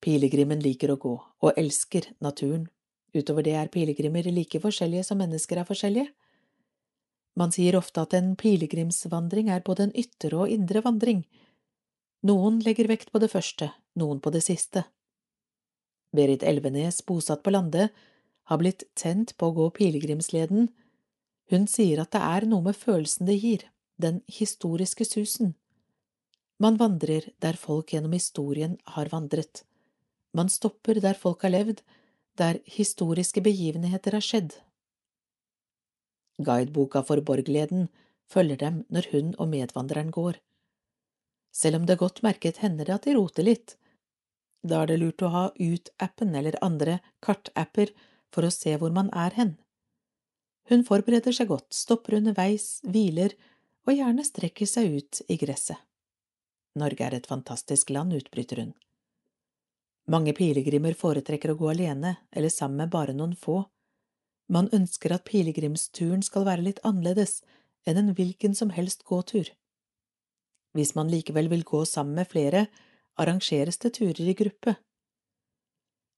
[0.00, 2.68] Pilegrimen liker å gå, og elsker naturen.
[3.12, 6.08] Utover det er pilegrimer like forskjellige som mennesker er forskjellige.
[7.36, 11.24] Man sier ofte at en pilegrimsvandring er både en ytre og indre vandring.
[12.26, 14.84] Noen legger vekt på det første, noen på det siste.
[16.16, 17.88] Berit Elvenes, bosatt på Lande,
[18.50, 20.68] har blitt tent på å gå pilegrimsleden.
[21.50, 23.66] Hun sier at det er noe med følelsen det gir,
[24.00, 25.54] den historiske susen.
[26.60, 29.62] Man vandrer der folk gjennom historien har vandret.
[30.36, 31.80] Man stopper der folk har levd,
[32.36, 34.58] der historiske begivenheter har skjedd.
[36.40, 37.88] Guideboka for Borgleden
[38.30, 40.38] følger dem når hun og medvandreren går.
[41.52, 43.76] Selv om det godt merket hender at de roter litt.
[44.62, 47.94] Da er det lurt å ha Ut-appen eller andre kartapper
[48.32, 49.54] for å se hvor man er hen.
[50.70, 53.34] Hun forbereder seg godt, stopper underveis, hviler
[53.88, 55.80] og gjerne strekker seg ut i gresset.
[56.78, 58.74] Norge er et fantastisk land, utbryter hun.
[60.10, 63.64] Mange pilegrimer foretrekker å gå alene eller sammen med bare noen få.
[64.50, 67.40] Man ønsker at pilegrimsturen skal være litt annerledes
[67.86, 69.50] enn en hvilken som helst gåtur.
[70.74, 72.66] Hvis man likevel vil gå sammen med flere,
[73.18, 74.76] arrangeres det turer i gruppe.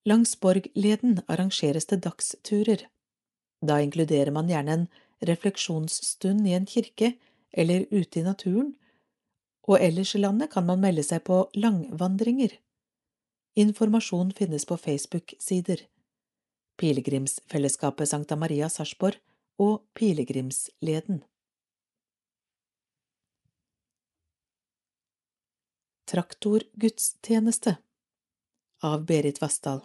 [0.07, 2.89] Langs Borgleden arrangeres det dagsturer.
[3.63, 4.87] Da inkluderer man gjerne en
[5.23, 7.15] refleksjonsstund i en kirke
[7.53, 8.75] eller ute i naturen,
[9.63, 12.57] og ellers i landet kan man melde seg på langvandringer.
[13.55, 15.87] Informasjon finnes på Facebook-sider
[16.81, 19.21] Pilegrimsfellesskapet Sankta Maria Sarpsborg
[19.61, 21.23] og Pilegrimsleden.
[26.13, 27.77] Traktorgudstjeneste
[28.83, 29.81] av Berit Vassdal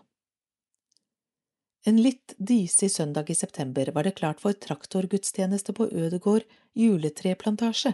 [1.86, 6.44] En litt disig søndag i september var det klart for traktorgudstjeneste på Ødegård
[6.76, 7.94] juletreplantasje.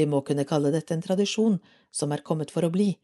[0.00, 1.58] Vi må kunne kalle dette en tradisjon
[1.92, 2.94] som er kommet for å bli,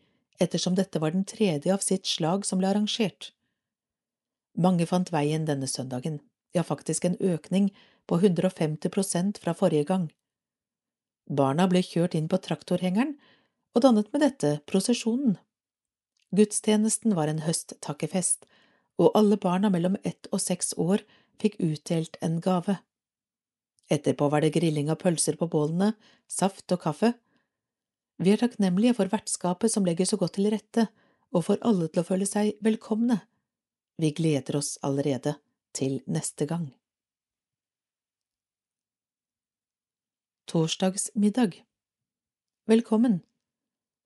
[0.40, 3.34] ettersom dette var den tredje av sitt slag som ble arrangert.
[4.56, 6.22] Mange fant veien denne søndagen,
[6.56, 7.68] ja, faktisk en økning
[8.08, 10.08] på 150 prosent fra forrige gang.
[11.28, 13.12] Barna ble kjørt inn på traktorhengeren
[13.74, 15.38] og dannet med dette prosesjonen.
[16.36, 18.46] Gudstjenesten var en høsttakkefest,
[19.00, 21.02] og alle barna mellom ett og seks år
[21.40, 22.78] fikk utdelt en gave.
[23.90, 25.94] Etterpå var det grilling av pølser på bålene,
[26.30, 27.14] saft og kaffe,
[28.20, 30.90] vi er takknemlige for vertskapet som legger så godt til rette,
[31.32, 33.22] og for alle til å føle seg velkomne.
[33.96, 35.38] Vi gleder oss allerede
[35.72, 36.68] til neste gang.
[40.52, 41.62] Torsdagsmiddag
[42.68, 43.22] Velkommen!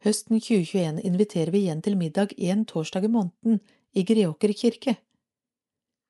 [0.05, 3.62] Høsten 2021 inviterer vi igjen til middag en torsdag i måneden
[3.96, 4.98] i Greåker kirke.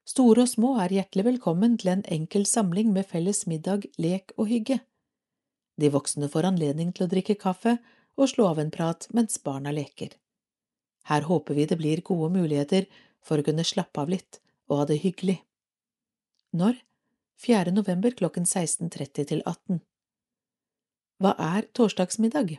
[0.02, 4.50] Store og små er hjertelig velkommen til en enkel samling med felles middag, lek og
[4.50, 4.80] hygge.
[5.78, 7.76] De voksne får anledning til å drikke kaffe
[8.18, 10.10] og slå av en prat mens barna leker.
[11.06, 12.90] Her håper vi det blir gode muligheter
[13.22, 15.38] for å kunne slappe av litt og ha det hyggelig.
[16.50, 16.82] Når?
[17.46, 17.70] 4.
[17.70, 19.82] november klokken 16.30 til 18.
[21.22, 22.58] Hva er torsdagsmiddag?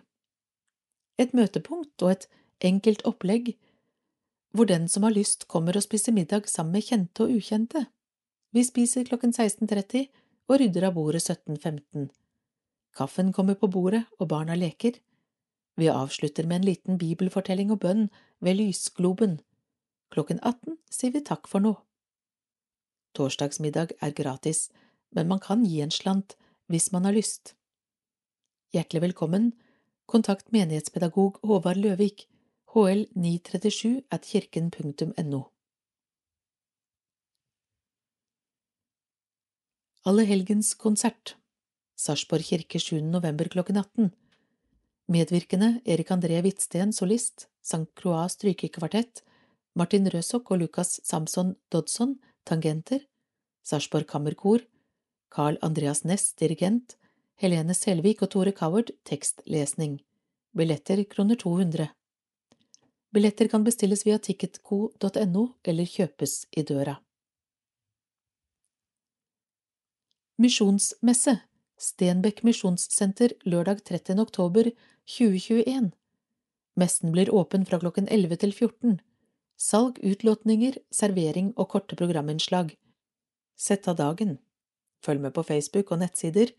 [1.17, 2.27] Et møtepunkt og et
[2.63, 3.55] enkelt opplegg
[4.55, 7.81] hvor den som har lyst, kommer og spiser middag sammen med kjente og ukjente.
[8.55, 10.05] Vi spiser klokken 16.30
[10.47, 12.07] og rydder av bordet 17.15.
[12.95, 14.95] Kaffen kommer på bordet, og barna leker.
[15.75, 18.07] Vi avslutter med en liten bibelfortelling og bønn
[18.39, 19.41] ved lysgloben.
[20.15, 21.73] Klokken 18 sier vi takk for nå.
[23.15, 24.69] Torsdagsmiddag er gratis,
[25.11, 26.37] men man kan gi en slant
[26.71, 27.57] hvis man har lyst.
[28.71, 29.51] Hjertelig velkommen.
[30.05, 32.27] Kontakt menighetspedagog Håvard Løvik,
[32.75, 35.39] hl 937 at kirken.no.
[40.05, 41.33] Allehelgenskonsert
[41.97, 43.01] Sarpsborg kirke 7.
[43.01, 44.11] november klokken 18
[45.09, 47.89] Medvirkende Erik André Hvitsten, solist, St.
[47.97, 49.23] Croix strykekvartett,
[49.73, 52.99] Martin Røsok og Lukas Samson Dodson, tangenter,
[53.63, 54.61] Sarpsborg Kammerkor,
[55.33, 56.97] Carl Andreas Næss, dirigent,
[57.41, 59.99] Helene Selvik og Tore Coward, tekstlesning.
[60.55, 61.89] Billetter kroner 200.
[63.11, 66.95] Billetter kan bestilles via ticketco.no eller kjøpes i døra.
[70.39, 71.37] Misjonsmesse
[71.79, 74.19] Stenbekk misjonssenter lørdag 30.
[74.23, 74.69] oktober
[75.11, 75.91] 2021
[76.79, 78.95] Messen blir åpen fra klokken 11 til 14.
[79.55, 82.73] Salg, utlåtninger, servering og korte programinnslag.
[83.55, 84.37] Sett av dagen.
[85.03, 86.51] Følg med på Facebook og nettsider.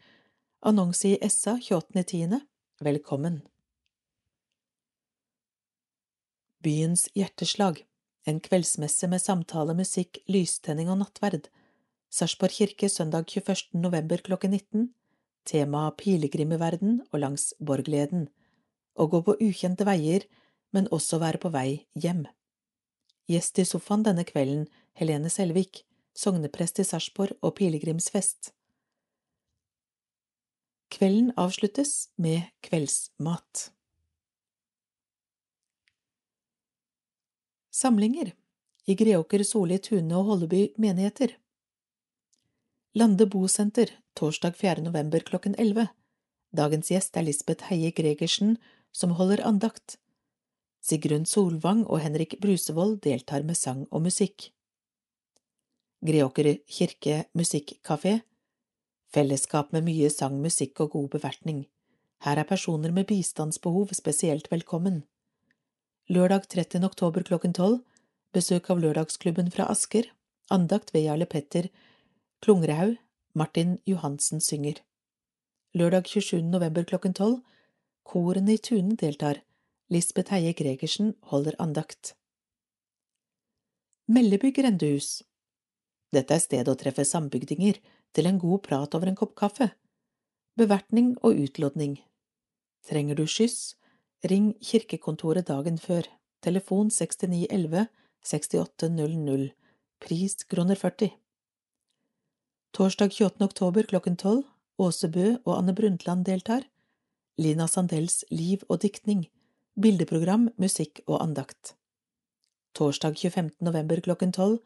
[0.61, 2.41] Annonse i SA 28.10.
[2.81, 3.41] Velkommen.
[6.63, 7.85] Byens hjerteslag.
[8.25, 11.51] En kveldsmesse med samtale, musikk, lystenning og nattverd.
[12.09, 13.77] Sarpsborg kirke søndag 21.
[13.85, 14.89] november klokken 19.
[15.45, 18.31] Tema pilegrimeverden og langs Borgleden.
[18.97, 20.25] Å gå på ukjente veier,
[20.73, 22.25] men også være på vei hjem.
[23.29, 24.65] Gjest i sofaen denne kvelden,
[24.97, 25.85] Helene Selvik,
[26.17, 28.56] sogneprest i Sarpsborg og pilegrimsfest.
[30.89, 33.71] Kvelden avsluttes med kveldsmat.
[37.71, 38.33] Samlinger
[38.87, 41.35] i Greåker, Soli, Tune og Holleby menigheter.
[42.95, 44.87] Lande bosenter torsdag 4.
[44.87, 45.89] november klokken 11.
[46.57, 48.57] Dagens gjest er Lisbeth Heie Gregersen,
[48.93, 49.99] som holder andakt.
[50.81, 54.53] Sigrun Solvang og Henrik Brusevold deltar med sang og musikk.
[56.07, 58.21] Greåker kirke musikkafé
[59.17, 61.63] Fellesskap med mye sang, musikk og god bevertning.
[62.21, 65.07] Her er personer med bistandsbehov spesielt velkommen.
[66.13, 66.85] Lørdag 30.
[66.85, 67.79] oktober klokken tolv,
[68.37, 70.11] besøk av Lørdagsklubben fra Asker,
[70.53, 71.71] andakt ved Jarle Petter
[72.45, 72.99] Klungrehaug,
[73.33, 74.85] Martin Johansen synger.
[75.73, 76.45] Lørdag 27.
[76.53, 77.41] november klokken tolv,
[78.05, 79.41] korene i Tune deltar,
[79.89, 82.13] Lisbeth Heie Gregersen holder andakt.
[84.13, 85.23] Melleby grendehus
[86.13, 87.81] Dette er stedet å treffe sambygdinger
[88.17, 89.71] til en god prat over en kopp kaffe.
[90.57, 91.99] Bevertning og utlodning.
[92.89, 93.75] Trenger du skyss,
[94.25, 96.07] Ring kirkekontoret dagen før.
[96.43, 97.87] Telefon 6911
[98.25, 99.51] 6800.
[100.01, 101.11] Pris kroner 40.
[102.75, 103.45] Torsdag 28.
[103.45, 104.43] oktober klokken 12.
[104.79, 106.65] Åse Bø og Anne Brundtland deltar.
[107.39, 109.27] Lina Sandels Liv og diktning.
[109.81, 111.75] Bildeprogram, musikk og andakt.
[112.75, 113.51] Torsdag 25.
[113.61, 114.59] november klokken 12.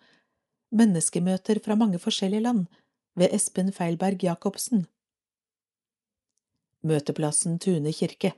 [0.70, 2.66] Menneskemøter fra mange forskjellige land
[3.14, 4.86] ved Espen Feilberg Jacobsen.
[6.82, 8.32] Møteplassen Tune kirke.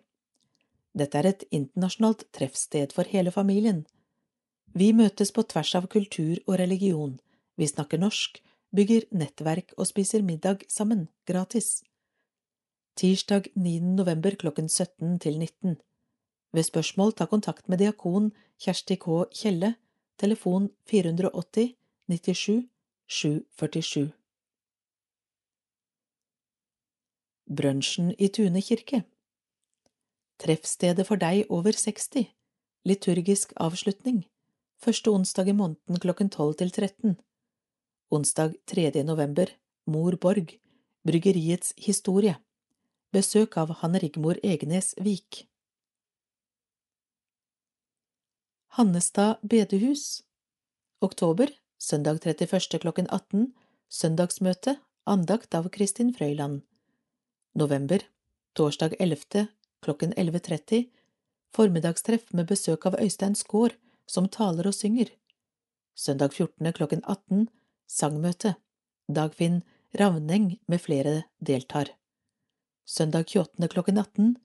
[0.98, 3.84] Dette er et internasjonalt treffsted for hele familien.
[4.74, 7.18] Vi møtes på tvers av kultur og religion,
[7.56, 8.40] vi snakker norsk,
[8.72, 11.82] bygger nettverk og spiser middag sammen, gratis.
[12.96, 13.80] Tirsdag 9.
[13.96, 15.76] november klokken 17 til 19.
[16.52, 19.24] Ved spørsmål ta kontakt med diakon Kjersti K.
[19.32, 19.74] Kjelle,
[20.20, 21.72] telefon 480
[22.08, 22.68] 97
[23.08, 24.21] 747.
[27.52, 29.02] Brunsjen i Tune kirke
[30.40, 32.30] Treffstedet for deg over 60.
[32.88, 34.24] Liturgisk avslutning.
[34.82, 37.12] Første onsdag i måneden klokken 12 til 13.
[38.10, 39.04] Onsdag 3.
[39.04, 39.52] november.
[39.86, 40.56] Mor Borg.
[41.06, 42.34] Bryggeriets historie.
[43.12, 45.44] Besøk av Hanne Rigmor Egenes Vik.
[48.78, 50.24] Hannestad bedehus.
[51.00, 51.52] Oktober.
[51.78, 52.80] Søndag 31.
[52.80, 53.52] klokken 18.
[53.88, 54.78] Søndagsmøte.
[55.06, 56.62] Andakt av Kristin Frøyland.
[57.54, 58.02] November.
[58.52, 59.46] Torsdag 11
[59.82, 60.84] klokken 11.30
[61.56, 63.74] formiddagstreff med besøk av Øystein Skaar,
[64.06, 65.10] som taler og synger.
[65.94, 66.72] Søndag 14.
[66.72, 67.48] klokken 18
[67.88, 68.54] sangmøte.
[69.08, 69.62] Dagfinn
[69.98, 71.92] Ravneng med flere deltar.
[72.86, 73.68] Søndag 28.
[73.68, 74.36] klokken 18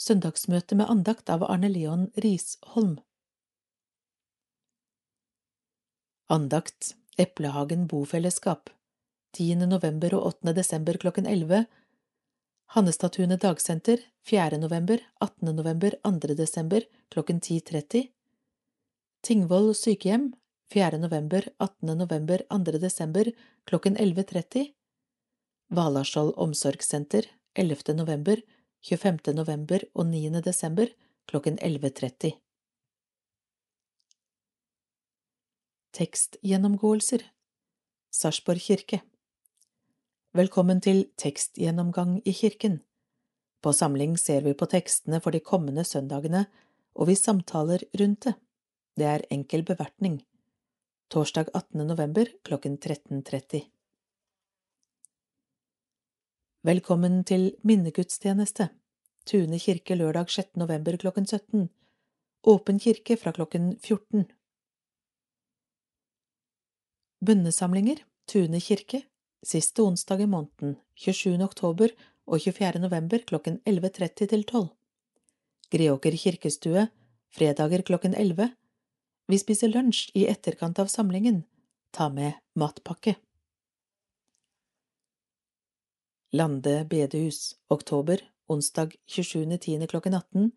[0.00, 2.98] søndagsmøte med andakt av Arne Leon Risholm.
[6.28, 8.70] Andakt Eplehagen bofellesskap
[9.36, 9.66] 10.
[9.66, 10.54] november og 8.
[10.56, 11.66] desember klokken 11
[12.70, 14.58] Hannestadtunet dagsenter 4.
[14.58, 15.56] november, 18.
[15.56, 16.34] november, 2.
[16.38, 18.08] desember klokken 10.30
[19.22, 20.32] Tingvoll sykehjem
[20.72, 20.98] 4.
[20.98, 21.98] november, 18.
[21.98, 22.78] november, 2.
[22.78, 23.32] desember
[23.64, 24.70] klokken 11.30
[25.68, 27.94] Valaskjold omsorgssenter 11.
[27.94, 28.38] november,
[28.86, 29.34] 25.
[29.34, 30.40] november og 9.
[30.40, 30.94] desember
[31.26, 32.36] klokken 11.30
[35.90, 37.32] Tekstgjennomgåelser
[38.14, 39.02] Sarpsborg kirke
[40.30, 42.76] Velkommen til tekstgjennomgang i kirken.
[43.66, 46.44] På samling ser vi på tekstene for de kommende søndagene,
[46.94, 48.34] og vi samtaler rundt det.
[48.94, 50.20] Det er enkel bevertning.
[51.10, 51.82] Torsdag 18.
[51.82, 53.64] november klokken 13.30.
[56.62, 58.70] Velkommen til minnegudstjeneste.
[59.26, 60.54] Tune kirke lørdag 6.
[60.62, 61.68] november klokken 17.
[62.46, 64.30] Åpen kirke fra klokken 14.
[67.18, 68.06] Bønnesamlinger.
[68.30, 69.08] Tune kirke
[69.46, 71.40] siste onsdag i måneden, 27.
[71.44, 71.92] oktober
[72.26, 72.80] og 24.
[72.82, 74.68] november klokken 11.30 til 12.
[75.70, 76.88] Greåker kirkestue,
[77.30, 78.50] fredager klokken 11.
[79.30, 81.44] Vi spiser lunsj i etterkant av samlingen.
[81.94, 83.16] Ta med matpakke.
[86.32, 89.86] Lande bedehus, oktober, onsdag 27.10.
[89.86, 90.52] klokken 18.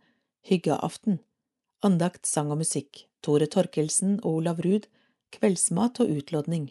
[0.50, 1.20] Hyggeaften.
[1.84, 4.86] andakt, sang og musikk, Tore Torkelsen og Olav Ruud,
[5.36, 6.70] kveldsmat og utlodning.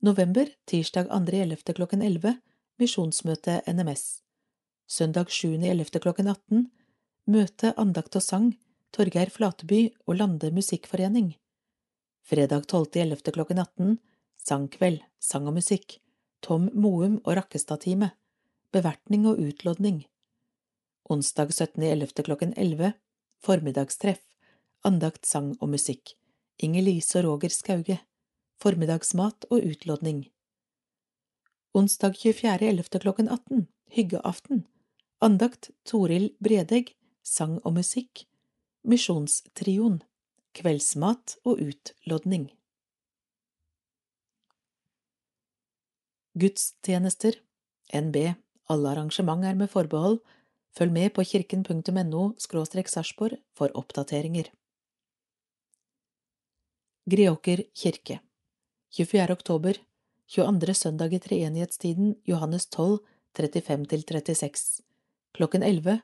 [0.00, 1.72] November, tirsdag 2.11.
[1.72, 2.36] klokken 11,
[2.78, 4.22] misjonsmøte NMS.
[4.86, 5.98] Søndag 7.11.
[5.98, 6.68] klokken 18,
[7.26, 8.52] møte, andakt og sang,
[8.94, 11.32] Torgeir Flateby og Lande Musikkforening.
[12.22, 13.32] Fredag 12.11.
[13.34, 13.98] klokken 18,
[14.46, 15.98] sangkveld, sang og musikk,
[16.46, 18.14] Tom Moum og Rakkestad-teamet,
[18.70, 20.04] bevertning og utlodning.
[21.10, 22.22] Onsdag 17.11.
[22.22, 22.94] klokken 11,
[23.42, 24.22] formiddagstreff,
[24.86, 26.14] andakt, sang og musikk,
[26.62, 27.98] Inger Lise og Roger Skauge,
[28.62, 30.26] formiddagsmat og utlodning.
[31.74, 32.98] Onsdag 24.11.
[32.98, 34.66] klokken 18, hyggeaften,
[35.22, 38.24] andakt, Toril Bredegg, sang og musikk,
[38.88, 40.00] Misjonstrioen,
[40.56, 42.48] kveldsmat og utlodning.
[46.38, 47.40] Gudstjenester
[47.94, 48.16] NB
[48.70, 50.20] Alle arrangement er med forbehold.
[50.76, 54.50] Følg med på kirken.no sarpsborg for oppdateringer.
[57.08, 58.20] Greåker kirke
[58.90, 59.32] 24.
[59.32, 59.76] oktober
[60.26, 60.74] 22.
[60.74, 62.98] søndag i treenighetstiden Johannes 12,
[63.36, 64.80] 35–36
[65.36, 65.98] Klokken 11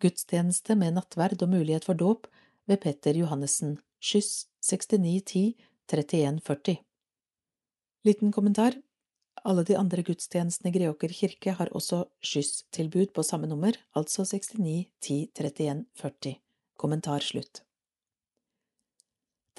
[0.00, 2.30] Gudstjeneste med nattverd og mulighet for dåp
[2.64, 5.52] ved Petter Johannessen, skyss 6910
[5.92, 6.78] 3140
[8.08, 8.78] Liten kommentar
[9.44, 14.88] alle de andre gudstjenestene i Greåker kirke har også skysstilbud på samme nummer, altså 69
[15.00, 16.34] 10 31 40.
[16.80, 17.62] Kommentar slutt.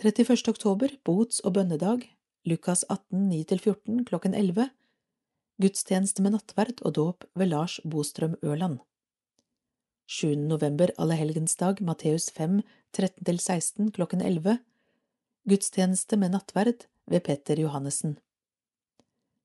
[0.01, 0.49] 31.
[0.49, 2.09] oktober, bots- og bønnedag,
[2.43, 4.69] Lukas 18 9–14 klokken 11.
[5.61, 8.79] Gudstjeneste med nattverd og dåp ved Lars Bostrøm Ørland.
[10.09, 10.35] 7.
[10.49, 12.63] november, allehelgensdag, Matteus 5
[12.97, 14.57] 13–16 klokken 11.
[15.49, 18.17] Gudstjeneste med nattverd ved Petter Johannessen.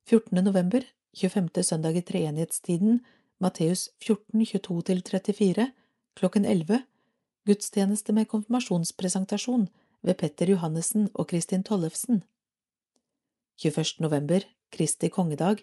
[0.09, 0.44] 14.
[0.44, 0.80] november,
[1.16, 1.62] 25.
[1.62, 3.03] søndag i treenighetstiden,
[3.38, 5.66] Matteus 14, 22–34,
[6.16, 6.80] klokken 11,
[7.44, 9.68] gudstjeneste med konfirmasjonspresentasjon
[10.03, 12.22] ved Petter Johannessen og Kristin Tollefsen.
[13.57, 14.01] 21.
[14.01, 15.63] november, Kristi kongedag,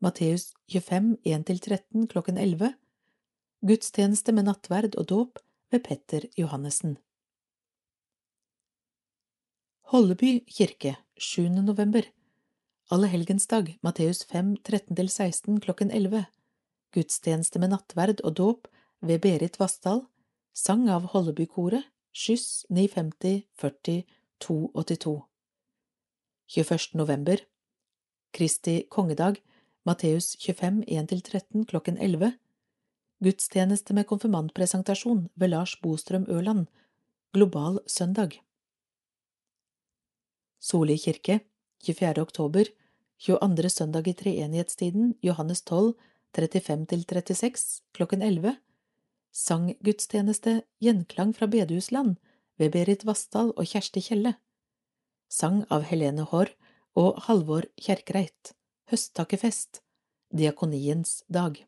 [0.00, 2.72] Matteus 25, 1–13, klokken 11,
[3.60, 5.40] gudstjeneste med nattverd og dåp
[5.72, 6.96] ved Petter Johannessen.
[9.92, 11.48] Holleby kirke, 7.
[11.66, 12.08] november,
[12.90, 16.24] Allehelgensdag, Matteus 5, 13–16 klokken 11,
[16.96, 18.68] gudstjeneste med nattverd og dåp
[19.04, 20.06] ved Berit Vassdal,
[20.56, 21.84] sang av Hollebykoret,
[22.16, 24.02] skyss 950 40
[24.40, 25.33] 282.
[26.46, 26.94] 21.
[26.94, 27.40] november,
[28.32, 29.40] Kristi kongedag,
[29.84, 32.32] Matteus 25, 1–13 klokken 11,
[33.24, 36.66] gudstjeneste med konfirmantpresentasjon ved Lars Bostrøm Ørland,
[37.32, 38.40] global søndag.
[40.60, 41.40] Soli kirke,
[41.84, 42.20] 24.
[42.22, 42.68] oktober,
[43.18, 43.70] 22.
[43.70, 45.94] søndag i treenighetstiden, Johannes 12,
[46.36, 48.56] 35–36, klokken 11,
[49.32, 52.16] sanggudstjeneste Gjenklang fra bedehusland
[52.58, 54.34] ved Berit Vassdal og Kjersti Kjelle,
[55.28, 56.52] sang av Helene Haarr
[56.98, 58.52] og Halvor Kjerkreit,
[58.90, 59.80] høsttakkefest,
[60.34, 61.58] diakoniens dag.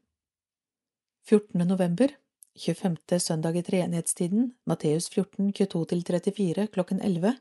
[1.26, 1.66] 14.
[1.66, 2.12] november,
[2.57, 3.20] 25.
[3.20, 7.36] søndag i treenighetstiden, Matteus 14, 22–34, klokken 11,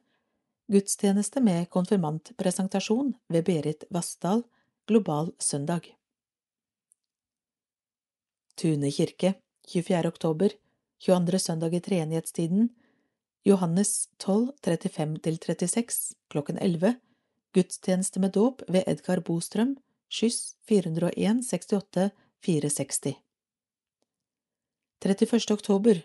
[0.68, 4.42] Gudstjeneste med konfirmantpresentasjon ved Berit Vassdal,
[4.90, 5.92] Global søndag.
[8.58, 9.36] Tune kirke,
[9.68, 10.08] 24.
[10.08, 10.50] oktober,
[11.06, 11.40] 22.
[11.40, 12.70] søndag i treenighetstiden,
[13.46, 16.96] Johannes 12, 35–36, klokken 11,
[17.54, 19.76] gudstjeneste med dåp ved Edgar Bostrøm,
[20.10, 22.10] skyss 401 68
[22.42, 23.14] 460.
[25.06, 25.52] 31.
[25.54, 26.02] oktober,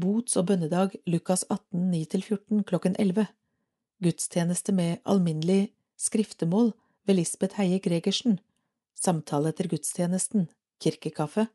[0.00, 3.26] bots- og bønnedag Lukas 18 9–14 klokken 11
[4.02, 6.72] gudstjeneste med alminnelig skriftemål
[7.06, 8.40] ved Lisbeth Heie Gregersen,
[8.94, 10.48] samtale etter gudstjenesten,
[10.82, 11.46] kirkekaffe,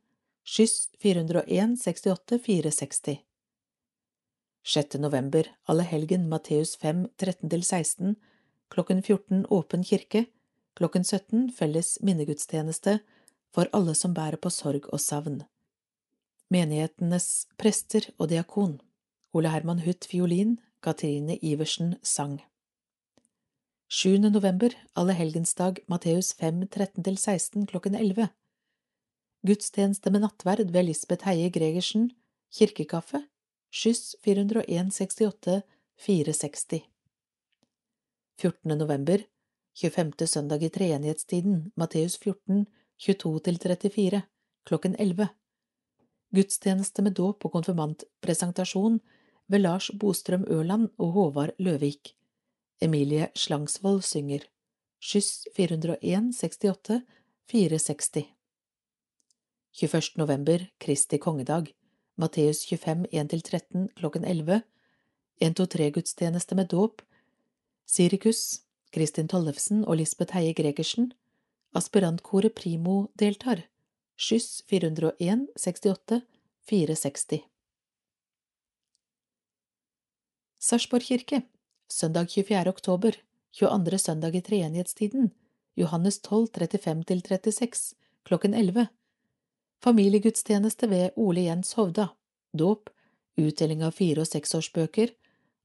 [0.47, 3.26] skyss 401 68 460.
[4.67, 4.97] 6.
[4.99, 8.15] november, allehelgen Matteus 5 13–16,
[8.67, 10.25] klokken 14 åpen kirke,
[10.75, 12.97] klokken 17 felles minnegudstjeneste
[13.55, 15.37] for alle som bærer på sorg og savn.
[16.51, 18.81] Menighetenes prester og diakon,
[19.31, 22.41] Ole Herman Huth fiolin, Katrine Iversen sang.
[23.87, 24.19] 7.
[24.27, 28.27] november, allehelgensdag, Matteus 5, 13–16 klokken 11.
[29.47, 32.11] Gudstjeneste med nattverd ved Lisbeth Heie Gregersen,
[32.51, 33.23] kirkekaffe,
[33.71, 35.61] skyss 401 68
[35.97, 36.81] 460.
[38.41, 38.77] 14.
[38.77, 39.23] november,
[39.81, 40.27] 25.
[40.27, 42.65] søndag i treenighetstiden, Matteus 14,
[42.99, 44.21] 22–34,
[44.65, 45.27] klokken 11.
[46.35, 48.99] Gudstjeneste med dåp og konfirmantpresentasjon
[49.47, 52.15] ved Lars Bostrøm Ørland og Håvard Løvik.
[52.81, 54.45] Emilie Slangsvold synger
[54.99, 57.01] Skyss 401 68
[57.49, 58.25] 460
[59.77, 60.17] 21.
[60.17, 61.73] november, Kristi kongedag,
[62.17, 64.61] Matteus 25 1–13 klokken 11,
[65.39, 67.01] 123-gudstjeneste med dåp,
[67.85, 68.61] Sirikus,
[68.91, 71.11] Kristin Tollefsen og Lisbeth Heie Gregersen,
[71.77, 73.61] aspirantkoret Primo deltar,
[74.17, 76.21] skyss 401 68
[76.65, 77.43] 460.
[80.57, 81.43] Sarpsborg kirke,
[81.87, 82.65] søndag 24.
[82.69, 83.13] oktober,
[83.53, 83.97] 22.
[83.99, 85.29] søndag i treenighetstiden,
[85.77, 87.93] Johannes 12, 35–36,
[88.25, 88.87] klokken 11.
[89.83, 92.07] Familiegudstjeneste ved Ole Jens Hovda,
[92.57, 92.89] dåp,
[93.37, 95.11] utdeling av fire- og seksårsbøker,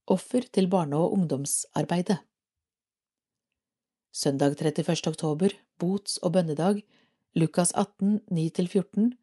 [0.05, 2.19] offer til barne- og ungdomsarbeidet.
[4.13, 5.07] Søndag 31.
[5.09, 5.49] oktober,
[5.79, 6.83] bots- og bønnedag,
[7.35, 9.17] Lukas 18, 9–14,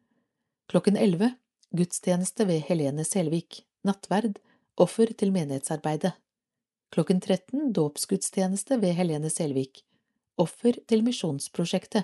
[0.67, 1.37] klokken 11,
[1.71, 4.39] gudstjeneste ved Helene Selvik, nattverd,
[4.75, 6.11] offer til menighetsarbeidet.
[6.91, 9.85] Klokken 13, dåpsgudstjeneste ved Helene Selvik,
[10.37, 12.03] offer til misjonsprosjektet.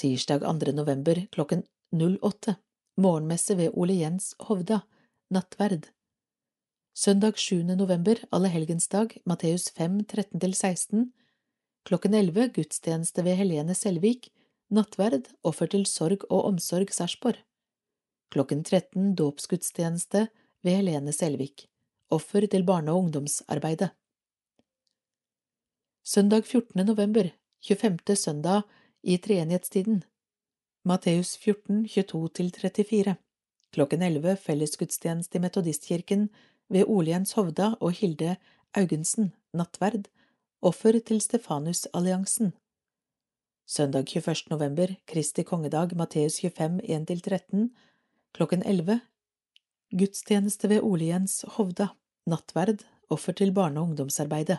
[0.00, 0.72] Tirsdag 2.
[0.72, 2.54] november klokken 08,
[2.96, 4.80] morgenmesse ved Ole Jens Hovda,
[5.28, 5.90] nattverd.
[6.96, 7.62] Søndag 7.
[7.76, 11.04] november, allehelgensdag, Matteus 5, 13–16,
[11.84, 14.30] klokken 11, gudstjeneste ved Helene Selvik,
[14.72, 17.44] nattverd, offer til sorg og omsorg Sarpsborg.
[18.32, 20.28] Klokken 13, dåpsgudstjeneste
[20.64, 21.68] ved Helene Selvik,
[22.08, 23.92] offer til barne- og ungdomsarbeidet.
[26.04, 26.86] Søndag 14.
[26.86, 28.16] november, 25.
[28.16, 28.62] søndag
[29.02, 30.04] i treenighetstiden.
[30.84, 33.14] Matteus 14, 22–34.
[33.72, 36.28] Klokken 11 fellesgudstjeneste i Metodistkirken
[36.68, 38.36] ved Ole Jens Hovda og Hilde
[38.74, 40.08] Augensen, nattverd,
[40.62, 42.52] offer til Stefanusalliansen.
[43.66, 44.50] Søndag 21.
[44.50, 47.68] november, Kristi kongedag, Matteus 25, 1–13,
[48.34, 49.00] klokken 11.
[49.98, 51.88] Gudstjeneste ved Ole Jens Hovda,
[52.26, 54.58] nattverd, offer til barne- og ungdomsarbeidet.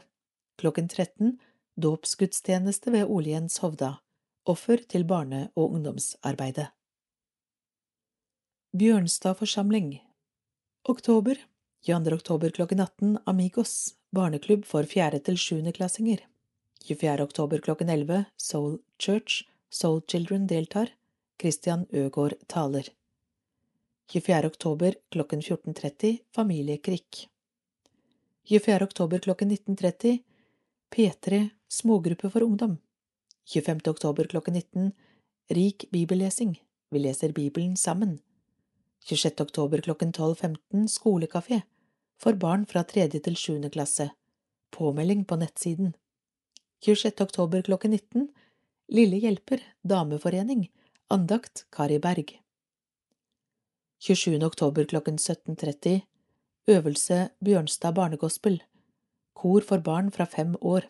[0.58, 1.40] Klokken 13.
[1.82, 3.94] Dåpsgudstjeneste ved Ole Jens Hovda,
[4.46, 6.68] offer til barne- og ungdomsarbeidet.
[8.72, 10.00] Bjørnstad forsamling
[10.84, 11.36] Oktober
[11.82, 12.14] 22.
[12.14, 16.20] oktober klokken 18 Amigos, barneklubb for fjerde til sjuendeklassinger.
[16.86, 17.24] 24.
[17.24, 20.92] oktober klokken 11 Soul Church, Soul Children deltar.
[21.42, 22.86] Christian Øgård taler.
[24.14, 24.46] 24.
[24.46, 27.28] oktober klokken 14.30 Familiekrik.
[28.46, 28.84] 24.
[28.84, 30.20] oktober klokken 19.30
[30.96, 32.78] P3 Smågruppe for ungdom.
[33.50, 33.88] 25.
[33.88, 34.92] oktober klokken 19
[35.50, 36.60] Rik bibellesing.
[36.90, 38.20] Vi leser Bibelen sammen.
[39.06, 39.42] 26.
[39.42, 41.62] oktober klokken 12.15 Skolekafé
[42.22, 44.12] for barn fra tredje til sjuende klasse.
[44.72, 45.96] Påmelding på nettsiden.
[46.86, 47.22] 26.
[47.22, 48.30] oktober klokken 19
[48.92, 50.68] Lille hjelper, dameforening,
[51.10, 52.38] andakt Kari Berg.
[54.00, 54.44] 27.
[54.46, 56.02] oktober klokken 17.30
[56.68, 58.62] Øvelse Bjørnstad barnegospel,
[59.34, 60.86] kor for barn fra fem år.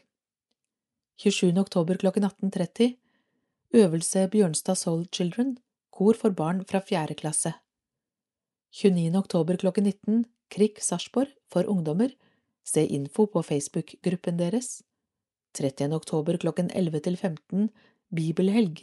[1.21, 1.53] 27.
[1.61, 2.95] oktober klokken 18.30
[3.77, 5.57] Øvelse Bjørnstad Soul Children,
[5.93, 7.51] kor for barn fra fjerde klasse.
[8.73, 9.17] 29.
[9.19, 12.09] oktober klokken 19 Krik Sarpsborg for ungdommer,
[12.65, 14.81] se info på Facebook-gruppen deres.
[15.53, 15.93] 30.
[15.93, 17.69] oktober klokken 11 til 15
[18.15, 18.81] Bibelhelg,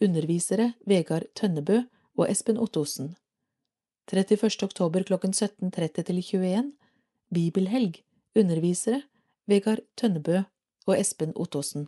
[0.00, 1.80] undervisere Vegard Tønnebø
[2.16, 3.16] og Espen Ottosen.
[4.12, 4.62] 31.
[4.62, 6.72] oktober klokken 17.30 til 21
[7.34, 7.98] Bibelhelg,
[8.36, 9.02] undervisere
[9.46, 10.42] Vegard Tønnebø
[10.90, 11.86] og Espen Ottosen.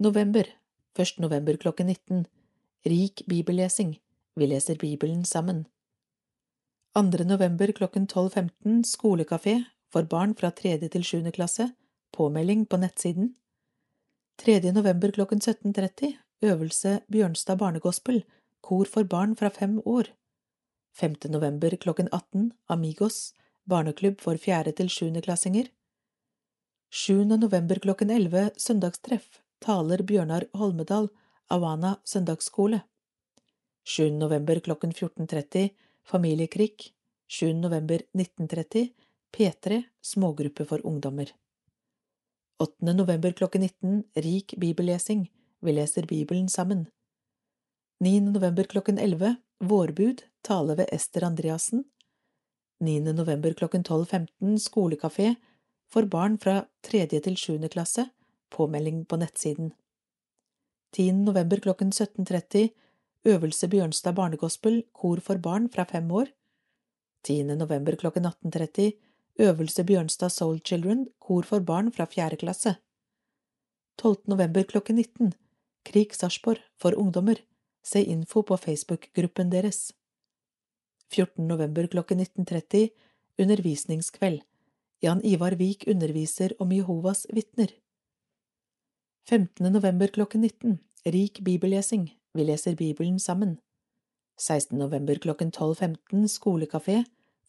[0.00, 0.48] November
[0.98, 1.18] 1.
[1.20, 2.24] november klokken 19
[2.88, 3.98] Rik bibellesing,
[4.34, 5.66] vi leser Bibelen sammen.
[6.96, 7.24] 2.
[7.24, 9.54] november klokken 12.15 Skolekafé
[9.92, 11.68] for barn fra tredje til sjuende klasse,
[12.12, 13.34] påmelding på nettsiden.
[14.40, 14.72] 3.
[14.72, 18.24] november klokken 17.30 Øvelse Bjørnstad barnegospel,
[18.60, 20.10] kor for barn fra fem år.
[20.96, 21.14] 5.
[21.28, 23.34] november klokken 18 Amigos,
[23.68, 25.68] barneklubb for fjerde til sjuendeklassinger.
[26.94, 27.24] 7.
[27.24, 31.06] november klokken 11 Søndagstreff, taler Bjørnar Holmedal,
[31.48, 32.82] Awana søndagsskole.
[33.88, 34.10] 7.
[34.20, 35.70] november klokken 14.30
[36.04, 36.92] familiekrig,
[37.28, 37.54] 7.
[37.54, 38.90] november 1930
[39.32, 41.32] P3 Smågruppe for ungdommer.
[42.60, 42.92] 8.
[42.92, 45.30] november klokken 19 Rik bibellesing,
[45.60, 46.90] vi leser Bibelen sammen.
[48.00, 48.20] 9.
[48.20, 51.84] november klokken 11 Vårbud, tale ved Ester Andreassen.
[52.80, 53.00] 9.
[53.12, 55.34] november klokken 12.15 Skolekafé
[55.92, 58.06] for barn fra tredje til sjuende klasse,
[58.50, 59.72] påmelding på nettsiden.
[60.96, 61.12] 10.
[61.26, 62.70] november klokken 17.30
[63.24, 66.32] Øvelse Bjørnstad barnegospel, kor for barn fra fem år.
[67.24, 67.42] 10.
[67.56, 68.90] november klokken 18.30
[69.40, 72.74] Øvelse Bjørnstad Soul Children, kor for barn fra fjerde klasse.
[73.98, 74.16] 12.
[74.26, 75.32] november klokken 19
[75.84, 77.36] Krik Sarpsborg for ungdommer,
[77.82, 79.92] se info på Facebook-gruppen deres.
[81.12, 81.48] 14.
[81.48, 82.88] november klokken 19.30
[83.38, 84.42] Undervisningskveld.
[85.02, 87.70] Jan Ivar Vik underviser om Jehovas vitner.
[89.28, 89.72] 15.
[89.72, 93.56] november klokken 19 Rik bibellesing, vi leser Bibelen sammen.
[94.38, 94.78] 16.
[94.78, 97.00] november klokken 12.15 Skolekafé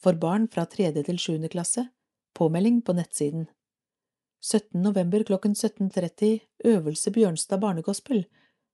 [0.02, 0.90] for barn fra 3.
[1.06, 1.48] til 7.
[1.48, 1.86] klasse,
[2.34, 3.46] påmelding på nettsiden.
[4.42, 4.82] 17.
[4.82, 8.24] november klokken 17.30 Øvelse Bjørnstad barnegospel,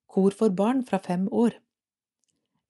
[0.09, 1.61] kor for barn fra fem år.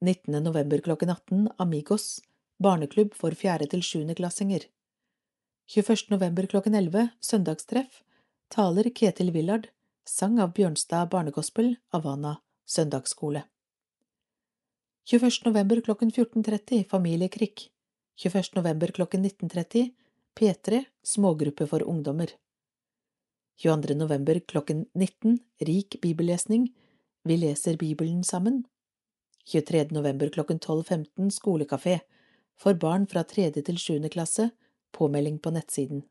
[0.02, 0.42] 19.
[0.42, 2.20] november klokken 18 Amigos,
[2.58, 4.14] barneklubb for fjerde til 7.
[4.14, 4.66] klassinger.
[5.70, 6.10] 21.
[6.10, 8.02] november klokken 11 Søndagstreff,
[8.48, 9.68] taler Ketil Willard,
[10.02, 12.32] sang av Bjørnstad barnegospel, Havana
[12.66, 13.44] søndagsskole.
[15.06, 15.44] 21.
[15.44, 17.68] november klokken 14.30 Familiekrikk.
[18.18, 18.50] 21.
[18.56, 19.92] november klokken 19.30
[20.34, 22.32] P3 Smågruppe for ungdommer.
[23.62, 23.94] 22.
[23.94, 26.72] november klokken 19 Rik bibellesning
[27.22, 28.64] Vi leser Bibelen sammen.
[29.46, 29.86] 23.
[29.90, 32.00] november klokken 12.15 Skolekafé
[32.58, 34.50] for barn fra tredje til sjuende klasse,
[34.92, 36.02] påmelding på nettsiden.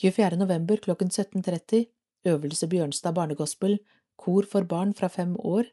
[0.00, 0.36] 24.
[0.36, 1.84] november klokken 17.30
[2.24, 3.78] Øvelse Bjørnstad barnegospel,
[4.16, 5.64] kor for barn fra fem år.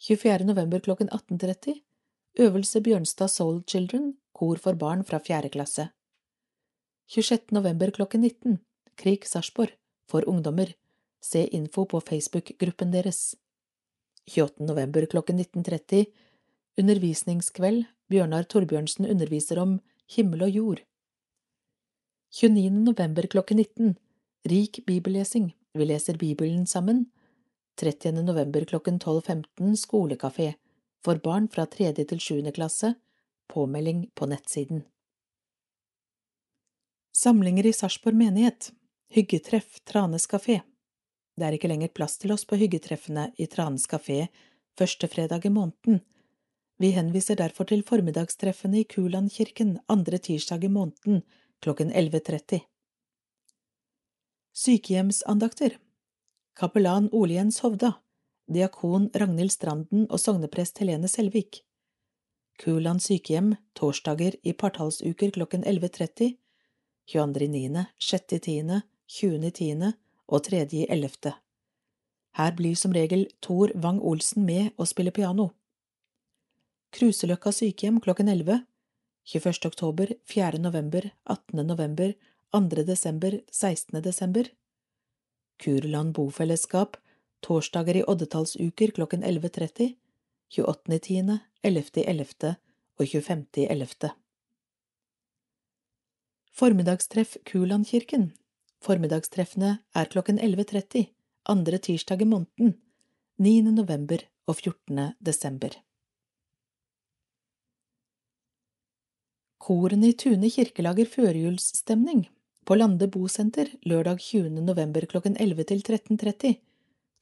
[0.00, 0.44] 24.
[0.44, 1.80] november klokken 18.30
[2.38, 5.88] Øvelse Bjørnstad Soul Children, kor for barn fra fjerde klasse.
[7.08, 7.52] 26.
[7.52, 8.58] november klokken 19
[8.96, 9.70] Krik Sarpsborg,
[10.08, 10.72] for ungdommer,
[11.22, 13.36] se info på Facebook-gruppen deres.
[14.26, 14.64] 28.
[14.66, 16.04] november klokken 19.30
[16.78, 19.78] Undervisningskveld, Bjørnar Torbjørnsen underviser om
[20.16, 20.82] himmel og jord.
[22.30, 22.70] 29.
[22.70, 23.94] november klokken 19
[24.44, 27.06] Rik bibellesing, vi leser Bibelen sammen.
[27.80, 28.12] 30.
[28.12, 30.54] november klokken 12.15 Skolekafé,
[31.04, 31.92] for barn fra 3.
[31.94, 32.52] til 7.
[32.52, 32.94] klasse,
[33.48, 34.82] påmelding på nettsiden.
[37.16, 38.72] Samlinger i Sarpsborg menighet
[39.08, 40.60] Hyggetreff Tranes kafé
[41.36, 44.26] Det er ikke lenger plass til oss på hyggetreffene i Tranes kafé
[44.78, 46.02] første fredag i måneden.
[46.78, 51.22] Vi henviser derfor til formiddagstreffene i Kulandkirken andre tirsdag i måneden
[51.62, 52.60] klokken 11.30.
[54.56, 55.78] Sykehjemsandakter
[56.56, 57.92] Kapellan Ole Jens Hovda
[58.48, 61.62] Diakon Ragnhild Stranden og sogneprest Helene Selvik
[62.62, 66.36] Kuland sykehjem torsdager i partallsuker klokken 11.30
[67.06, 69.92] 22.9., 6.10., 20.10.
[70.26, 71.32] og 3.11.
[72.36, 75.52] Her blir som regel Tor Wang-Olsen med og spiller piano.
[76.90, 78.64] Kruseløkka sykehjem klokken 11.
[79.26, 79.66] 21.
[79.66, 80.58] oktober, 4.
[80.58, 81.66] november, 18.
[81.66, 82.14] november,
[82.52, 82.84] 2.
[82.84, 84.02] desember, 16.
[84.02, 84.48] desember.
[85.58, 86.96] Kurland bofellesskap
[87.42, 89.94] torsdager i oddetallsuker klokken 11.30,
[90.56, 92.54] 28.10., 11.11.
[92.98, 94.10] og 25.11.
[96.56, 98.30] Formiddagstreff Kulandkirken
[98.78, 101.08] Formiddagstreffene er klokken 11.30,
[101.50, 102.76] andre tirsdag i måneden,
[103.42, 103.58] 9.
[103.74, 105.18] november og 14.
[105.18, 105.74] desember.
[109.66, 112.20] Korene i Tune kirke lager førjulsstemning
[112.68, 114.60] på Lande bosenter lørdag 20.
[114.62, 116.52] november klokken 11 til 13.30.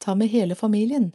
[0.05, 1.15] Ta med hele familien.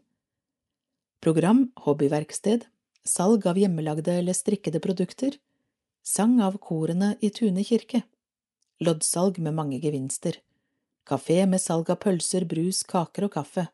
[1.21, 2.65] Program Hobbyverksted
[3.05, 5.37] Salg av hjemmelagde eller strikkede produkter
[6.01, 8.01] Sang av korene i Tune kirke
[8.81, 10.41] Loddsalg med mange gevinster
[11.05, 13.69] Kafé med salg av pølser, brus, kaker og kaffe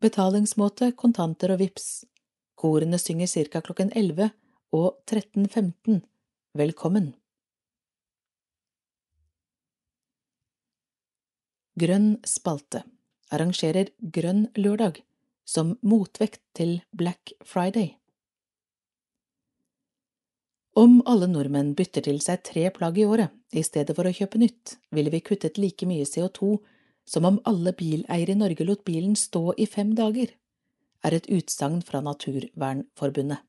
[0.00, 2.06] Betalingsmåte kontanter og vips
[2.56, 3.60] Korene synger ca.
[3.60, 4.30] klokken 11
[4.72, 6.00] og 13.15
[6.56, 7.10] Velkommen!
[11.76, 12.80] Grønn spalte
[13.34, 15.02] arrangerer Grønn lørdag
[15.44, 17.90] som motvekt til Black Friday.
[20.80, 24.40] Om alle nordmenn bytter til seg tre plagg i året i stedet for å kjøpe
[24.40, 26.54] nytt, ville vi kuttet like mye CO2
[27.04, 30.32] som om alle bileiere i Norge lot bilen stå i fem dager,
[31.04, 33.44] er et utsagn fra Naturvernforbundet.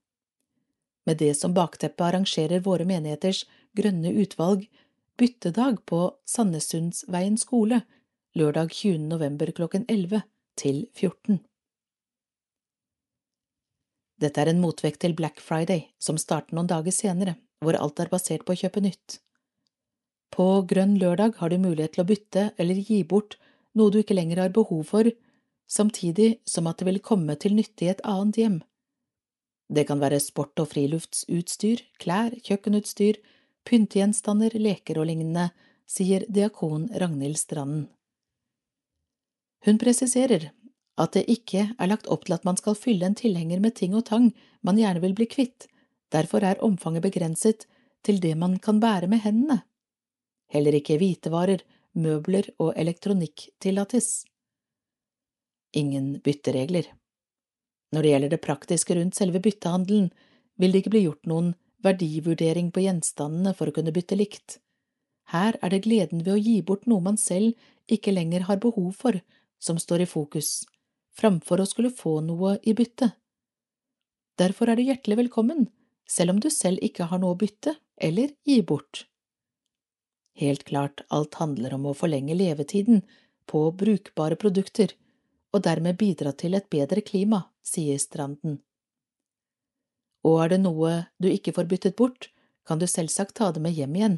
[1.08, 3.46] Med det som bakteppe arrangerer våre menigheters
[3.78, 4.66] grønne utvalg
[5.18, 7.82] byttedag på Sandnesundsveien skole
[8.38, 9.08] lørdag 20.
[9.08, 10.26] november klokken 11
[10.60, 11.40] til 14.
[14.18, 18.12] Dette er en motvekt til Black Friday, som starter noen dager senere, hvor alt er
[18.12, 19.20] basert på å kjøpe nytt.
[20.34, 23.38] På Grønn lørdag har du mulighet til å bytte eller gi bort
[23.78, 25.08] noe du ikke lenger har behov for,
[25.70, 28.58] samtidig som at det vil komme til nytte i et annet hjem.
[29.68, 33.20] Det kan være sport- og friluftsutstyr, klær, kjøkkenutstyr,
[33.68, 35.50] pyntegjenstander, leker og lignende,
[35.88, 37.88] sier diakon Ragnhild Stranden.
[39.66, 40.52] Hun presiserer
[40.98, 43.96] at det ikke er lagt opp til at man skal fylle en tilhenger med ting
[43.98, 44.32] og tang
[44.66, 45.68] man gjerne vil bli kvitt,
[46.14, 47.68] derfor er omfanget begrenset
[48.08, 49.62] til det man kan bære med hendene.
[50.48, 51.62] Heller ikke hvitevarer,
[51.98, 54.24] møbler og elektronikk tillates.
[55.76, 56.88] Ingen bytteregler.
[57.94, 60.12] Når det gjelder det praktiske rundt selve byttehandelen,
[60.58, 61.54] vil det ikke bli gjort noen
[61.86, 64.58] verdivurdering på gjenstandene for å kunne bytte likt.
[65.32, 67.56] Her er det gleden ved å gi bort noe man selv
[67.92, 69.20] ikke lenger har behov for,
[69.60, 70.66] som står i fokus,
[71.18, 73.12] framfor å skulle få noe i bytte.
[74.38, 75.68] Derfor er du hjertelig velkommen,
[76.08, 79.08] selv om du selv ikke har noe å bytte eller gi bort.
[80.38, 83.02] Helt klart, alt handler om å forlenge levetiden
[83.50, 84.94] på brukbare produkter,
[85.54, 88.60] og dermed bidra til et bedre klima, sier Stranden.
[90.28, 92.30] Og er det noe du ikke får byttet bort,
[92.68, 94.18] kan du selvsagt ta det med hjem igjen.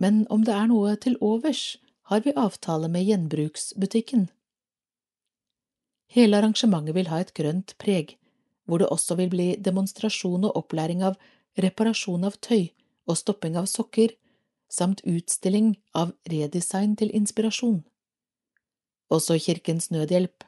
[0.00, 1.76] Men om det er noe til overs,
[2.08, 4.30] har vi avtale med gjenbruksbutikken.
[6.12, 8.16] Hele arrangementet vil ha et grønt preg,
[8.66, 11.16] hvor det også vil bli demonstrasjon og opplæring av
[11.60, 12.72] reparasjon av tøy
[13.08, 14.12] og stopping av sokker,
[14.72, 17.82] samt utstilling av redesign til inspirasjon.
[19.12, 20.44] Også Kirkens Nødhjelp,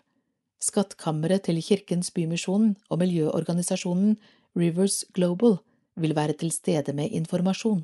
[0.60, 4.14] Skattkammeret til Kirkens Bymisjon og miljøorganisasjonen
[4.56, 5.58] Rivers Global
[6.00, 7.82] vil være til stede med informasjon.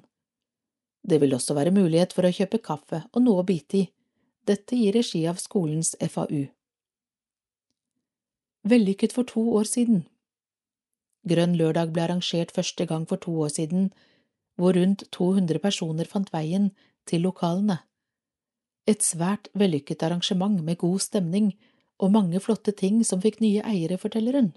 [1.10, 3.82] Det vil også være mulighet for å kjøpe kaffe og noe å bite i,
[4.48, 6.46] dette i regi av skolens FAU.
[8.72, 10.06] Vellykket for to år siden
[11.28, 13.90] Grønn lørdag ble arrangert første gang for to år siden,
[14.56, 16.70] hvor rundt 200 personer fant veien
[17.04, 17.82] til lokalene.
[18.88, 21.52] Et svært vellykket arrangement med god stemning
[22.00, 24.52] og mange flotte ting som fikk nye eiere, forteller hun.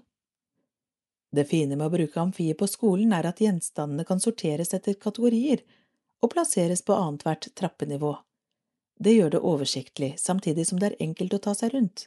[1.34, 5.64] Det fine med å bruke amfiet på skolen er at gjenstandene kan sorteres etter kategorier
[6.22, 8.14] og plasseres på annethvert trappenivå.
[8.96, 12.06] Det gjør det oversiktlig, samtidig som det er enkelt å ta seg rundt.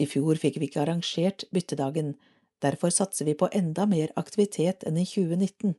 [0.00, 2.14] I fjor fikk vi ikke arrangert byttedagen,
[2.62, 5.74] Derfor satser vi på enda mer aktivitet enn i 2019.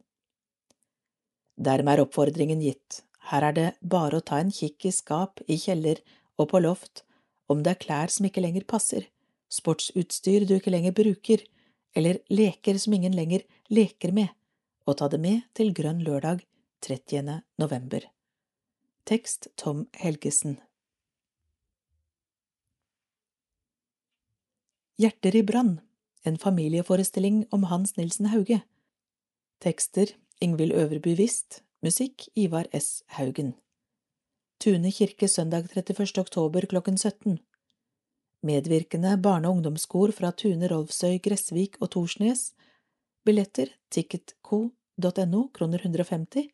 [1.56, 5.58] Dermed er oppfordringen gitt, her er det bare å ta en kikk i skap, i
[5.60, 6.02] kjeller
[6.38, 7.04] og på loft,
[7.52, 9.08] om det er klær som ikke lenger passer,
[9.52, 11.44] sportsutstyr du ikke lenger bruker,
[11.96, 14.34] eller leker som ingen lenger leker med,
[14.88, 16.44] og ta det med til Grønn lørdag
[16.84, 17.42] 30.
[17.62, 18.06] november.
[19.08, 20.60] Tekst Tom Helgesen
[25.00, 25.80] Hjerter i brann
[26.24, 28.62] en familieforestilling om Hans Nilsen Hauge.
[29.60, 33.04] Tekster Ingvild Øverby Wist, musikk Ivar S.
[33.08, 33.54] Haugen.
[34.58, 36.18] Tune kirke søndag 31.
[36.22, 37.40] oktober klokken 17.
[38.42, 42.54] Medvirkende barne- og ungdomskor fra Tune, Rolvsøy, Gressvik og Torsnes.
[43.26, 46.48] Billetter ticketco.no kroner 150.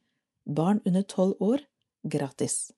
[0.45, 1.59] Barn under tolv år
[2.09, 2.71] gratis.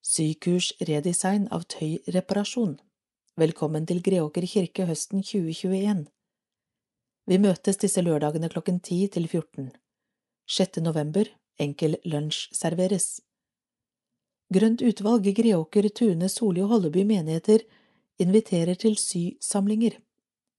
[0.00, 2.80] Sykurs redesign av tøyreparasjon.
[3.36, 6.08] Velkommen til Greåker kirke høsten 2021.
[7.30, 9.68] Vi møtes disse lørdagene klokken 10 til 14.
[10.50, 10.80] 6.
[10.82, 11.28] november
[11.62, 13.20] enkel lunsj serveres.
[14.52, 17.62] Grønt utvalg i Greåker, Tune, Soli og Holleby menigheter
[18.20, 20.00] inviterer til sysamlinger.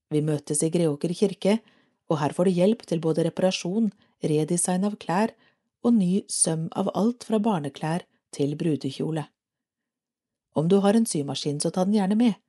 [0.10, 1.60] Vi møtes i Greåker kirke,
[2.08, 3.92] og her får du hjelp til både reparasjon,
[4.24, 5.36] redesign av klær
[5.84, 9.28] og ny søm av alt fra barneklær til brudekjole.
[10.56, 12.40] Om du har en symaskin, så ta den gjerne med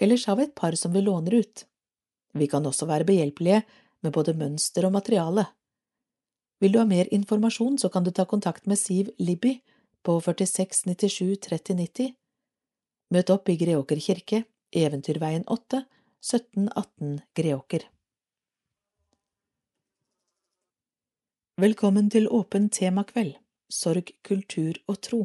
[0.00, 1.66] Ellers har vi et par som vi låner ut.
[2.34, 3.62] Vi kan også være behjelpelige
[4.02, 5.46] med både mønster og materiale.
[6.60, 9.60] Vil du ha mer informasjon, så kan du ta kontakt med Siv Libby
[10.04, 12.12] på 46 97 30 90.
[13.10, 15.82] Møt opp i Greåker kirke, Eventyrveien 8,
[16.20, 17.88] 1718 Greåker.
[21.60, 23.34] Velkommen til åpen temakveld,
[23.68, 25.24] sorg, kultur og tro.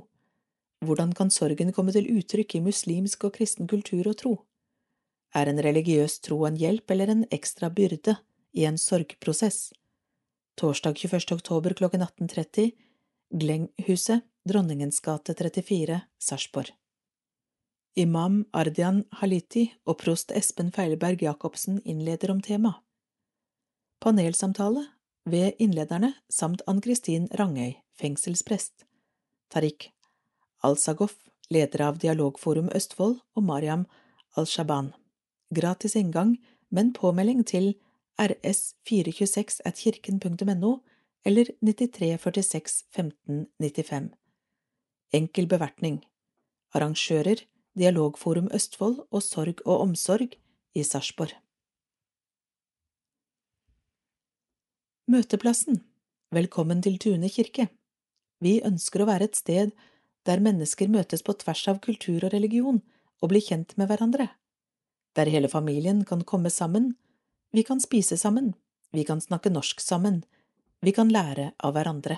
[0.84, 4.34] Hvordan kan sorgen komme til uttrykk i muslimsk og kristen kultur og tro?
[5.36, 8.16] Er en religiøs tro en hjelp eller en ekstra byrde
[8.56, 9.74] i en sorgprosess?
[10.56, 11.36] Torsdag 21.
[11.36, 12.72] oktober klokken 18.30
[13.36, 16.72] Glenghuset, Dronningens gate 34, Sarpsborg.
[18.00, 22.80] Imam Ardian Haliti og prost Espen Feilberg Jacobsen innleder om temaet.
[24.00, 24.86] Panelsamtale
[25.26, 28.86] ved innlederne samt Ann-Kristin Rangøy, fengselsprest,
[29.52, 29.90] Tariq
[30.64, 31.18] Al-Sagoff,
[31.50, 33.88] leder av Dialogforum Østfold, og Mariam
[34.38, 34.94] Al-Shaban
[35.54, 36.38] gratis inngang,
[36.70, 37.74] men påmelding til
[38.20, 40.78] rs426 at kirken.no
[41.26, 44.14] eller 9346 1595.
[45.14, 46.04] Enkel bevertning.
[46.74, 47.46] Arrangører
[47.78, 50.36] Dialogforum Østfold og Sorg og omsorg
[50.76, 51.34] i Sarpsborg.
[55.08, 55.84] Møteplassen
[56.32, 57.68] Velkommen til Tune kirke.
[58.42, 59.76] Vi ønsker å være et sted
[60.26, 62.82] der mennesker møtes på tvers av kultur og religion
[63.22, 64.28] og blir kjent med hverandre
[65.16, 66.94] der hele familien kan komme sammen,
[67.52, 68.54] vi kan spise sammen,
[68.92, 70.24] vi kan snakke norsk sammen,
[70.82, 72.18] vi kan lære av hverandre.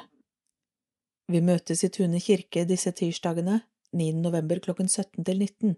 [1.27, 3.61] Vi møtes i Tune kirke disse tirsdagene,
[3.93, 4.11] 9.
[4.23, 5.75] november klokken 17 til 19.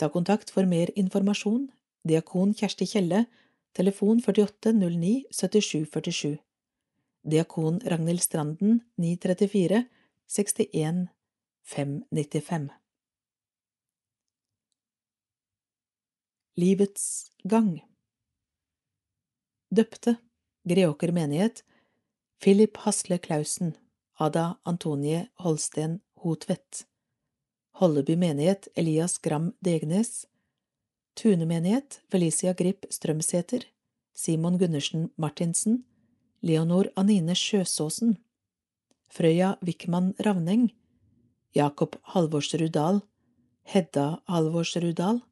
[0.00, 1.68] Ta kontakt for mer informasjon,
[2.08, 3.26] diakon Kjersti Kjelle,
[3.76, 6.38] telefon 48 09 77 47.
[7.22, 9.84] Diakon Ragnhild Stranden 934
[10.26, 11.08] 61
[11.62, 12.79] 595.
[16.60, 17.80] Livets gang
[19.70, 20.16] Døpte
[20.68, 21.62] Greåker menighet
[22.42, 23.76] Philip Hasle Clausen,
[24.18, 26.84] Ada Antonie Holsten Hotvedt.
[27.80, 30.26] Holleby menighet Elias Gram Degnes.
[31.14, 33.64] Tune menighet Felicia Grip Strømsæter.
[34.14, 35.84] Simon Gundersen Martinsen.
[36.42, 38.18] Leonor Anine Sjøsåsen.
[39.08, 40.68] Frøya Wickman Ravneng.
[41.54, 43.00] Jakob Halvorsrud Dahl.
[43.62, 45.29] Hedda Halvorsrud Dahl.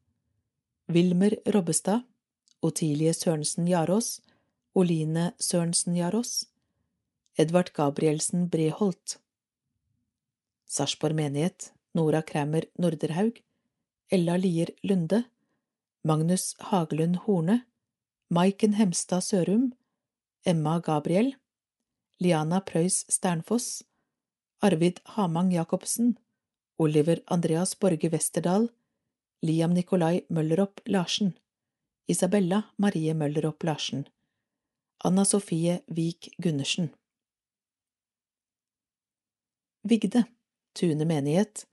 [0.90, 2.00] Wilmer Robbestad.
[2.62, 4.22] Otilie Sørensen Jarås.
[4.74, 6.46] Oline Sørensen Jarås.
[7.36, 9.18] Edvard Gabrielsen Breholt.
[10.66, 13.42] Sarpsborg menighet Nora Kræmer Norderhaug.
[14.10, 15.22] Ella Lier Lunde.
[16.04, 17.60] Magnus Hagelund Horne.
[18.30, 19.72] Maiken Hemstad Sørum.
[20.46, 21.34] Emma Gabriel.
[22.18, 23.84] Liana Preus Sternfoss.
[24.62, 26.16] Arvid Hamang Jacobsen.
[26.78, 28.70] Oliver Andreas Borge Westerdal.
[29.40, 31.32] Liam Nikolai Mølleropp Larsen.
[32.08, 34.08] Isabella Marie Mølleropp Larsen.
[35.04, 36.88] Anna Sofie Vik Gundersen.
[39.82, 40.24] Vigde,
[40.74, 41.68] Tune menighet,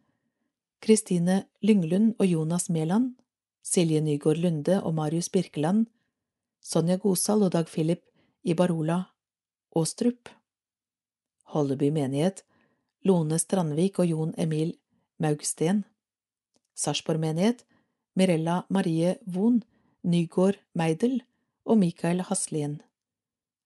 [0.80, 3.16] Kristine Lynglund og Jonas Mæland,
[3.64, 5.88] Silje Nygård Lunde og Marius Birkeland,
[6.62, 8.06] Sonja Gosal og Dag Philip
[8.44, 9.02] Ibarola
[9.76, 10.30] Åstrup,
[11.50, 12.46] Holleby menighet,
[13.02, 14.78] Lone Strandvik og Jon Emil
[15.18, 15.84] Maugsten,
[16.76, 17.66] Sarpsborg menighet,
[18.16, 19.64] Mirella Marie Wohn,
[20.04, 21.22] Nygård Meidel
[21.66, 22.82] og Mikael Haslien,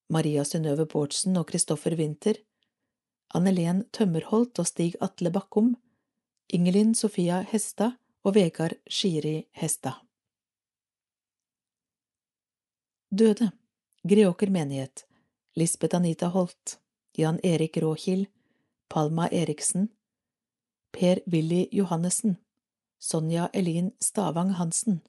[0.09, 2.37] Maria Synnøve Bårdsen og Kristoffer Winther,
[3.35, 5.75] Annelen Tømmerholt og Stig Atle Bakkum,
[6.53, 10.01] Ingelin Sofia Hestad og Vegard Skiri Hestad.
[13.09, 13.51] Døde.
[14.07, 15.05] Greåker menighet.
[15.55, 16.79] Lisbeth Anita Holt.
[17.17, 18.27] Jan Erik Råkil
[18.89, 19.89] Palma Eriksen.
[20.93, 22.37] Per Willy Johannessen
[22.99, 25.01] Sonja Elin Stavang Hansen.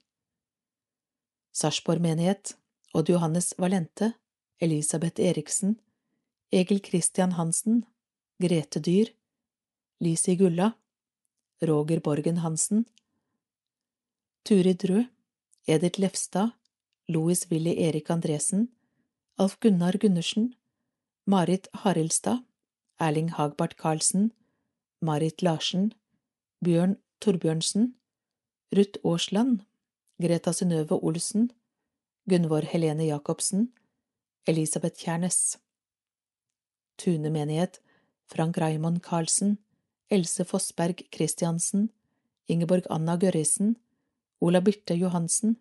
[1.51, 2.57] Sarpsborg menighet
[2.93, 4.13] Odd Johannes Valente
[4.59, 5.81] Elisabeth Eriksen
[6.51, 7.85] Egil Christian Hansen
[8.41, 9.07] Grete Dyr,
[9.99, 10.73] Lisi Gulla,
[11.61, 12.85] Roger Borgen Hansen,
[14.43, 15.05] Turid Rød,
[15.67, 16.51] Edith Lefstad,
[17.07, 18.69] Louis Willy Erik Andresen,
[19.37, 20.55] Alf Gunnar Gundersen,
[21.25, 22.43] Marit Harildstad,
[22.97, 24.31] Erling Hagbart Karlsen,
[25.01, 25.93] Marit Larsen,
[26.61, 27.93] Bjørn Torbjørnsen,
[28.73, 29.59] Ruth Aasland,
[30.21, 31.51] Greta Synnøve Olsen,
[32.29, 33.69] Gunvor Helene Jacobsen,
[34.47, 35.57] Elisabeth Kjærnes.
[36.97, 37.79] Tune menighet,
[38.25, 39.57] Frank Raymond Karlsen,
[40.09, 41.89] Else Fossberg Christiansen,
[42.47, 43.75] Ingeborg Anna Gørrisen,
[44.41, 45.57] Ola Birte Johansen,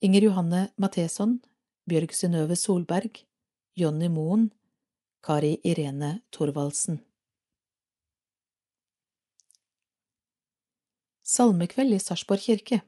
[0.00, 1.40] Inger Johanne Matheson,
[1.88, 3.24] Bjørg Synnøve Solberg,
[3.76, 4.52] Jonny Moen,
[5.24, 7.00] Kari Irene Thorvaldsen.
[11.28, 12.78] Salmekveld i Sarpsborg kirke.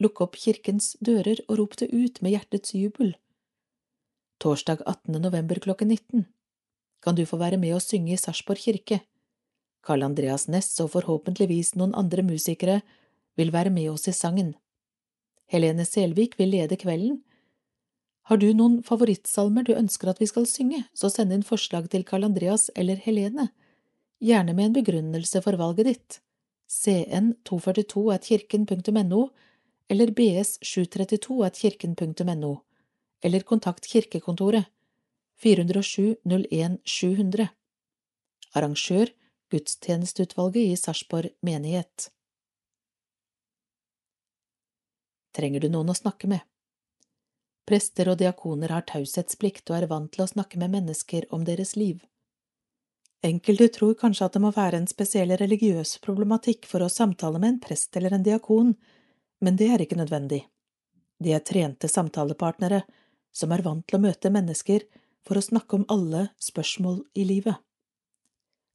[0.00, 3.10] Lukk opp kirkens dører og rop det ut med hjertets jubel.
[4.40, 5.18] Torsdag 18.
[5.20, 6.24] november klokken 19
[7.04, 9.02] kan du få være med å synge i Sarpsborg kirke.
[9.84, 12.80] Karl Andreas Næss og forhåpentligvis noen andre musikere
[13.36, 14.54] vil være med oss i sangen.
[15.52, 17.20] Helene Selvik vil lede kvelden.
[18.32, 22.08] Har du noen favorittsalmer du ønsker at vi skal synge, så send inn forslag til
[22.08, 23.50] Karl Andreas eller Helene,
[24.24, 26.24] gjerne med en begrunnelse for valget ditt.
[26.66, 28.24] Cn 242 at
[29.88, 32.60] eller bs732atkirken.no,
[33.20, 34.64] eller kontakt kirkekontoret
[35.42, 37.48] 407 01 700
[38.54, 39.06] Arrangør
[39.50, 42.14] Gudstjenesteutvalget i Sarpsborg menighet
[45.34, 46.40] Trenger du noen å snakke med?
[47.66, 51.74] Prester og diakoner har taushetsplikt og er vant til å snakke med mennesker om deres
[51.80, 52.04] liv.
[53.24, 57.54] Enkelte tror kanskje at det må være en spesiell religiøs problematikk for å samtale med
[57.54, 58.74] en prest eller en diakon,
[59.40, 60.42] men det er ikke nødvendig.
[61.24, 62.82] De er trente samtalepartnere
[63.32, 64.84] som er vant til å møte mennesker
[65.24, 67.56] for å snakke om alle spørsmål i livet.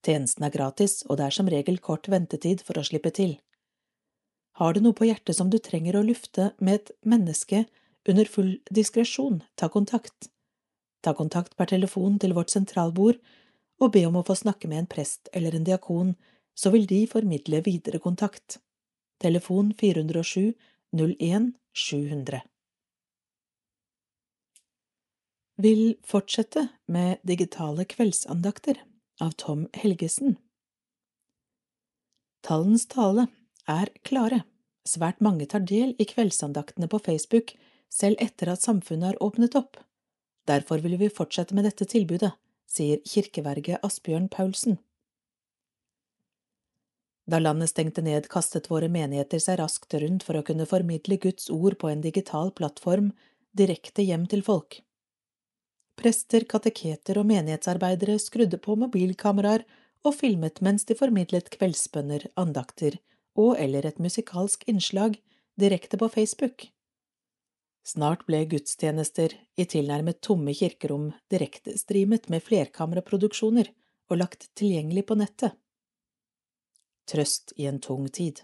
[0.05, 3.35] Tjenesten er gratis, og det er som regel kort ventetid for å slippe til.
[4.57, 7.67] Har du noe på hjertet som du trenger å lufte med et menneske
[8.09, 10.31] under full diskresjon, ta kontakt.
[11.05, 13.19] Ta kontakt per telefon til vårt sentralbord
[13.79, 16.13] og be om å få snakke med en prest eller en diakon,
[16.55, 18.59] så vil de formidle videre kontakt.
[19.23, 20.53] Telefon 407
[20.95, 22.43] 01 700
[25.59, 28.79] vil fortsette med digitale kveldsandakter
[29.19, 30.37] av Tom Helgesen.
[32.45, 33.27] Tallens tale
[33.67, 34.45] er klare.
[34.87, 37.51] Svært mange tar del i kveldsandaktene på Facebook
[37.91, 39.75] selv etter at samfunnet har åpnet opp.
[40.47, 42.31] Derfor vil vi fortsette med dette tilbudet,
[42.69, 44.77] sier kirkeverget Asbjørn Paulsen.
[47.29, 51.49] Da landet stengte ned, kastet våre menigheter seg raskt rundt for å kunne formidle Guds
[51.53, 53.11] ord på en digital plattform
[53.57, 54.79] direkte hjem til folk.
[55.99, 59.65] Prester, kateketer og menighetsarbeidere skrudde på mobilkameraer
[60.07, 62.97] og filmet mens de formidlet kveldsbønner, andakter
[63.39, 65.19] og eller et musikalsk innslag
[65.59, 66.69] direkte på Facebook.
[67.85, 73.71] Snart ble gudstjenester i tilnærmet tomme kirkerom direktestreamet med flerkameraproduksjoner
[74.09, 75.55] og lagt tilgjengelig på nettet.
[77.09, 78.43] Trøst i en tung tid.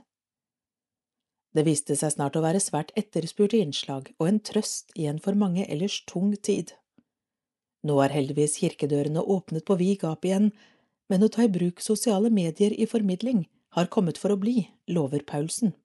[1.56, 5.38] Det viste seg snart å være svært etterspurte innslag og en trøst i en for
[5.40, 6.74] mange ellers tung tid.
[7.86, 10.50] Nå er heldigvis kirkedørene åpnet på vid gap igjen,
[11.08, 13.46] men å ta i bruk sosiale medier i formidling
[13.78, 15.76] har kommet for å bli, lover Paulsen.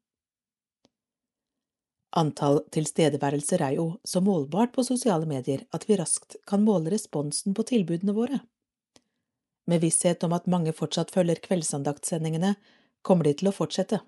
[2.10, 7.54] Antall tilstedeværelser er jo så målbart på sosiale medier at vi raskt kan måle responsen
[7.54, 8.40] på tilbudene våre.
[9.70, 12.56] Med visshet om at mange fortsatt følger kveldsandaktsendingene,
[13.06, 14.00] kommer de til å fortsette.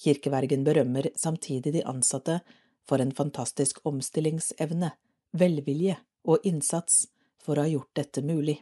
[0.00, 2.40] Kirkevergen berømmer samtidig de ansatte
[2.88, 4.94] for en fantastisk omstillingsevne,
[5.36, 7.04] velvilje og innsats
[7.40, 8.56] for å ha gjort dette mulig.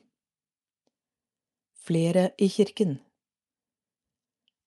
[1.79, 2.99] Flere i kirken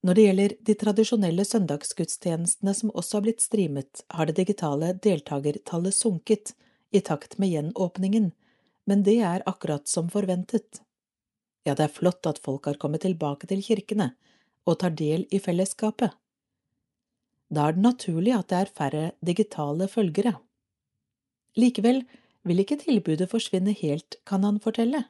[0.02, 5.94] Når det gjelder de tradisjonelle søndagsgudstjenestene som også har blitt streamet, har det digitale deltakertallet
[5.94, 6.56] sunket
[6.90, 8.32] i takt med gjenåpningen,
[8.90, 10.82] men det er akkurat som forventet.
[11.68, 14.16] Ja, det er flott at folk har kommet tilbake til kirkene
[14.66, 16.10] og tar del i fellesskapet.
[17.52, 20.34] Da er det naturlig at det er færre digitale følgere.
[21.60, 22.06] Likevel
[22.48, 25.04] vil ikke tilbudet forsvinne helt, kan han fortelle.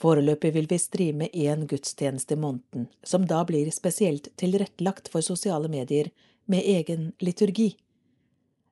[0.00, 5.68] Foreløpig vil vi streame én gudstjeneste i måneden, som da blir spesielt tilrettelagt for sosiale
[5.68, 6.08] medier
[6.48, 7.74] med egen liturgi.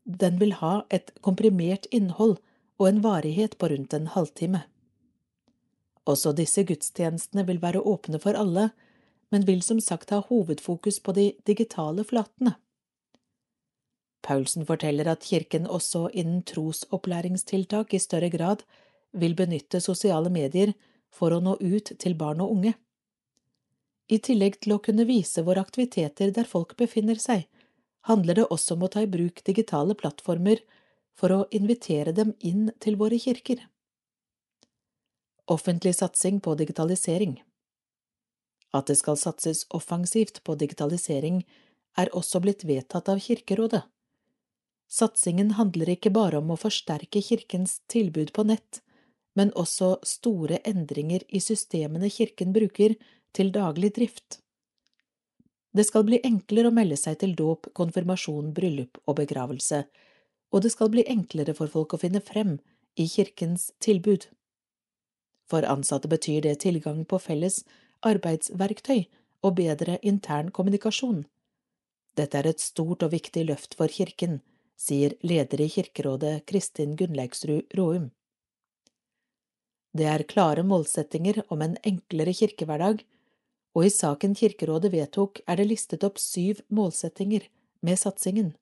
[0.05, 2.39] Den vil ha et komprimert innhold
[2.79, 4.63] og en varighet på rundt en halvtime.
[6.09, 8.71] Også disse gudstjenestene vil være åpne for alle,
[9.29, 12.55] men vil som sagt ha hovedfokus på de digitale flatene.
[14.25, 18.65] Paulsen forteller at kirken også innen trosopplæringstiltak i større grad
[19.13, 20.73] vil benytte sosiale medier
[21.15, 22.75] for å nå ut til barn og unge.
[24.09, 27.47] I tillegg til å kunne vise våre aktiviteter der folk befinner seg,
[28.09, 30.63] handler det også om å ta i bruk digitale plattformer
[31.19, 33.61] for å invitere dem inn til våre kirker.
[35.49, 37.39] Offentlig satsing på digitalisering
[38.77, 41.45] at det skal satses offensivt på digitalisering,
[41.99, 43.83] er også blitt vedtatt av Kirkerådet.
[44.89, 48.81] Satsingen handler ikke bare om å forsterke Kirkens tilbud på nett,
[49.39, 52.97] men også store endringer i systemene Kirken bruker
[53.37, 54.41] til daglig drift.
[55.77, 59.85] Det skal bli enklere å melde seg til dåp, konfirmasjon, bryllup og begravelse,
[60.51, 62.57] og det skal bli enklere for folk å finne frem
[62.99, 64.27] i Kirkens tilbud.
[65.49, 67.63] For ansatte betyr det tilgang på felles
[68.07, 69.07] arbeidsverktøy
[69.45, 71.25] og bedre intern kommunikasjon.
[72.19, 74.41] Dette er et stort og viktig løft for kirken,
[74.79, 78.11] sier leder i Kirkerådet Kristin Gunnleiksrud Råum.
[79.99, 83.01] Det er klare målsettinger om en enklere kirkehverdag,
[83.75, 87.49] og i saken Kirkerådet vedtok er det listet opp syv målsettinger
[87.83, 88.53] med satsingen.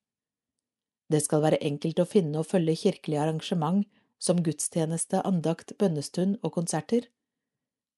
[1.12, 3.84] Det skal være enkelt å finne og følge kirkelige arrangement
[4.18, 7.06] som gudstjeneste, andakt, bønnestund og konserter.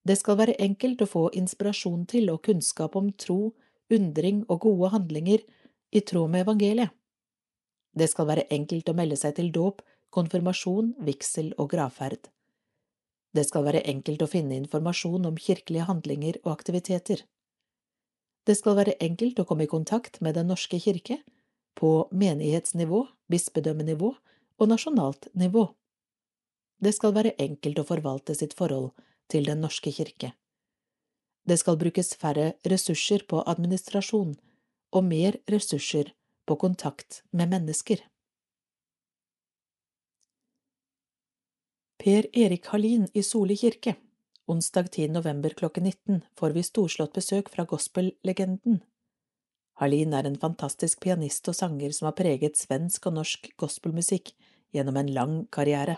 [0.05, 3.55] Det skal være enkelt å få inspirasjon til og kunnskap om tro,
[3.93, 5.45] undring og gode handlinger
[5.93, 6.91] i tråd med evangeliet.
[7.95, 9.81] Det skal være enkelt å melde seg til dåp,
[10.15, 12.29] konfirmasjon, vigsel og gravferd.
[13.37, 17.25] Det skal være enkelt å finne informasjon om kirkelige handlinger og aktiviteter.
[18.49, 21.21] Det skal være enkelt å komme i kontakt med Den norske kirke
[21.77, 24.15] på menighetsnivå, bispedømmenivå
[24.59, 25.69] og nasjonalt nivå.
[26.81, 28.95] Det skal være enkelt å forvalte sitt forhold
[29.29, 30.33] til Den norske kirke.
[31.49, 34.37] Det skal brukes færre ressurser på administrasjon
[34.93, 36.13] og mer ressurser
[36.49, 38.01] på kontakt med mennesker.
[41.99, 43.97] Per Erik Hallin i Soli kirke
[44.47, 45.09] Onsdag 10.
[45.09, 48.77] november klokken 19 får vi storslått besøk fra gospellegenden.
[49.83, 54.31] Hallin er en fantastisk pianist og sanger som har preget svensk og norsk gospelmusikk
[54.71, 55.97] gjennom en lang karriere.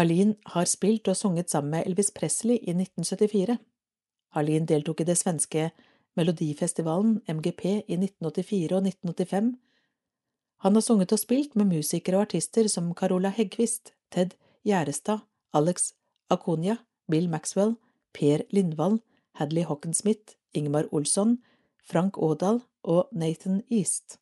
[0.00, 3.58] Harlin har spilt og sunget sammen med Elvis Presley i 1974.
[4.32, 5.70] Harlin deltok i det svenske
[6.16, 9.52] Melodifestivalen, MGP, i 1984 og 1985.
[10.60, 14.34] Han har sunget og spilt med musikere og artister som Carola Heggquist, Ted
[14.68, 15.22] Gjerestad,
[15.56, 15.94] Alex
[16.28, 16.76] Akonia,
[17.08, 17.78] Bill Maxwell,
[18.12, 18.98] Per Lindvall,
[19.40, 21.38] Hadley Hockensmith, Ingmar Olsson,
[21.82, 24.18] Frank Aadal og Nathan East.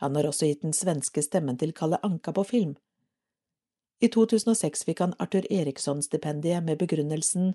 [0.00, 2.76] Han har også gitt den svenske stemmen til Kalle Anka på film.
[4.04, 7.54] I 2006 fikk han Arthur Eriksson-stipendiet med begrunnelsen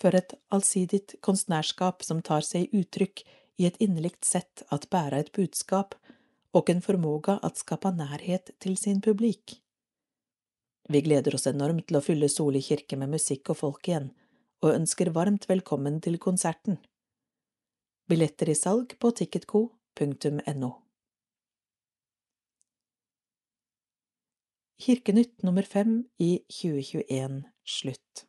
[0.00, 3.26] for et allsidig konstnærskap som tar seg uttrykk
[3.58, 5.98] i et innelikt sett at bæra et budskap
[6.58, 9.60] og en formåga at skapa nærhet til sin publik.
[10.88, 14.10] Vi gleder oss enormt til å fylle Soli kirke med musikk og folk igjen,
[14.64, 16.80] og ønsker varmt velkommen til konserten.
[18.08, 20.70] Billetter i salg på ticketco.no.
[24.78, 28.27] Kirkenytt nummer fem i 2021 slutt.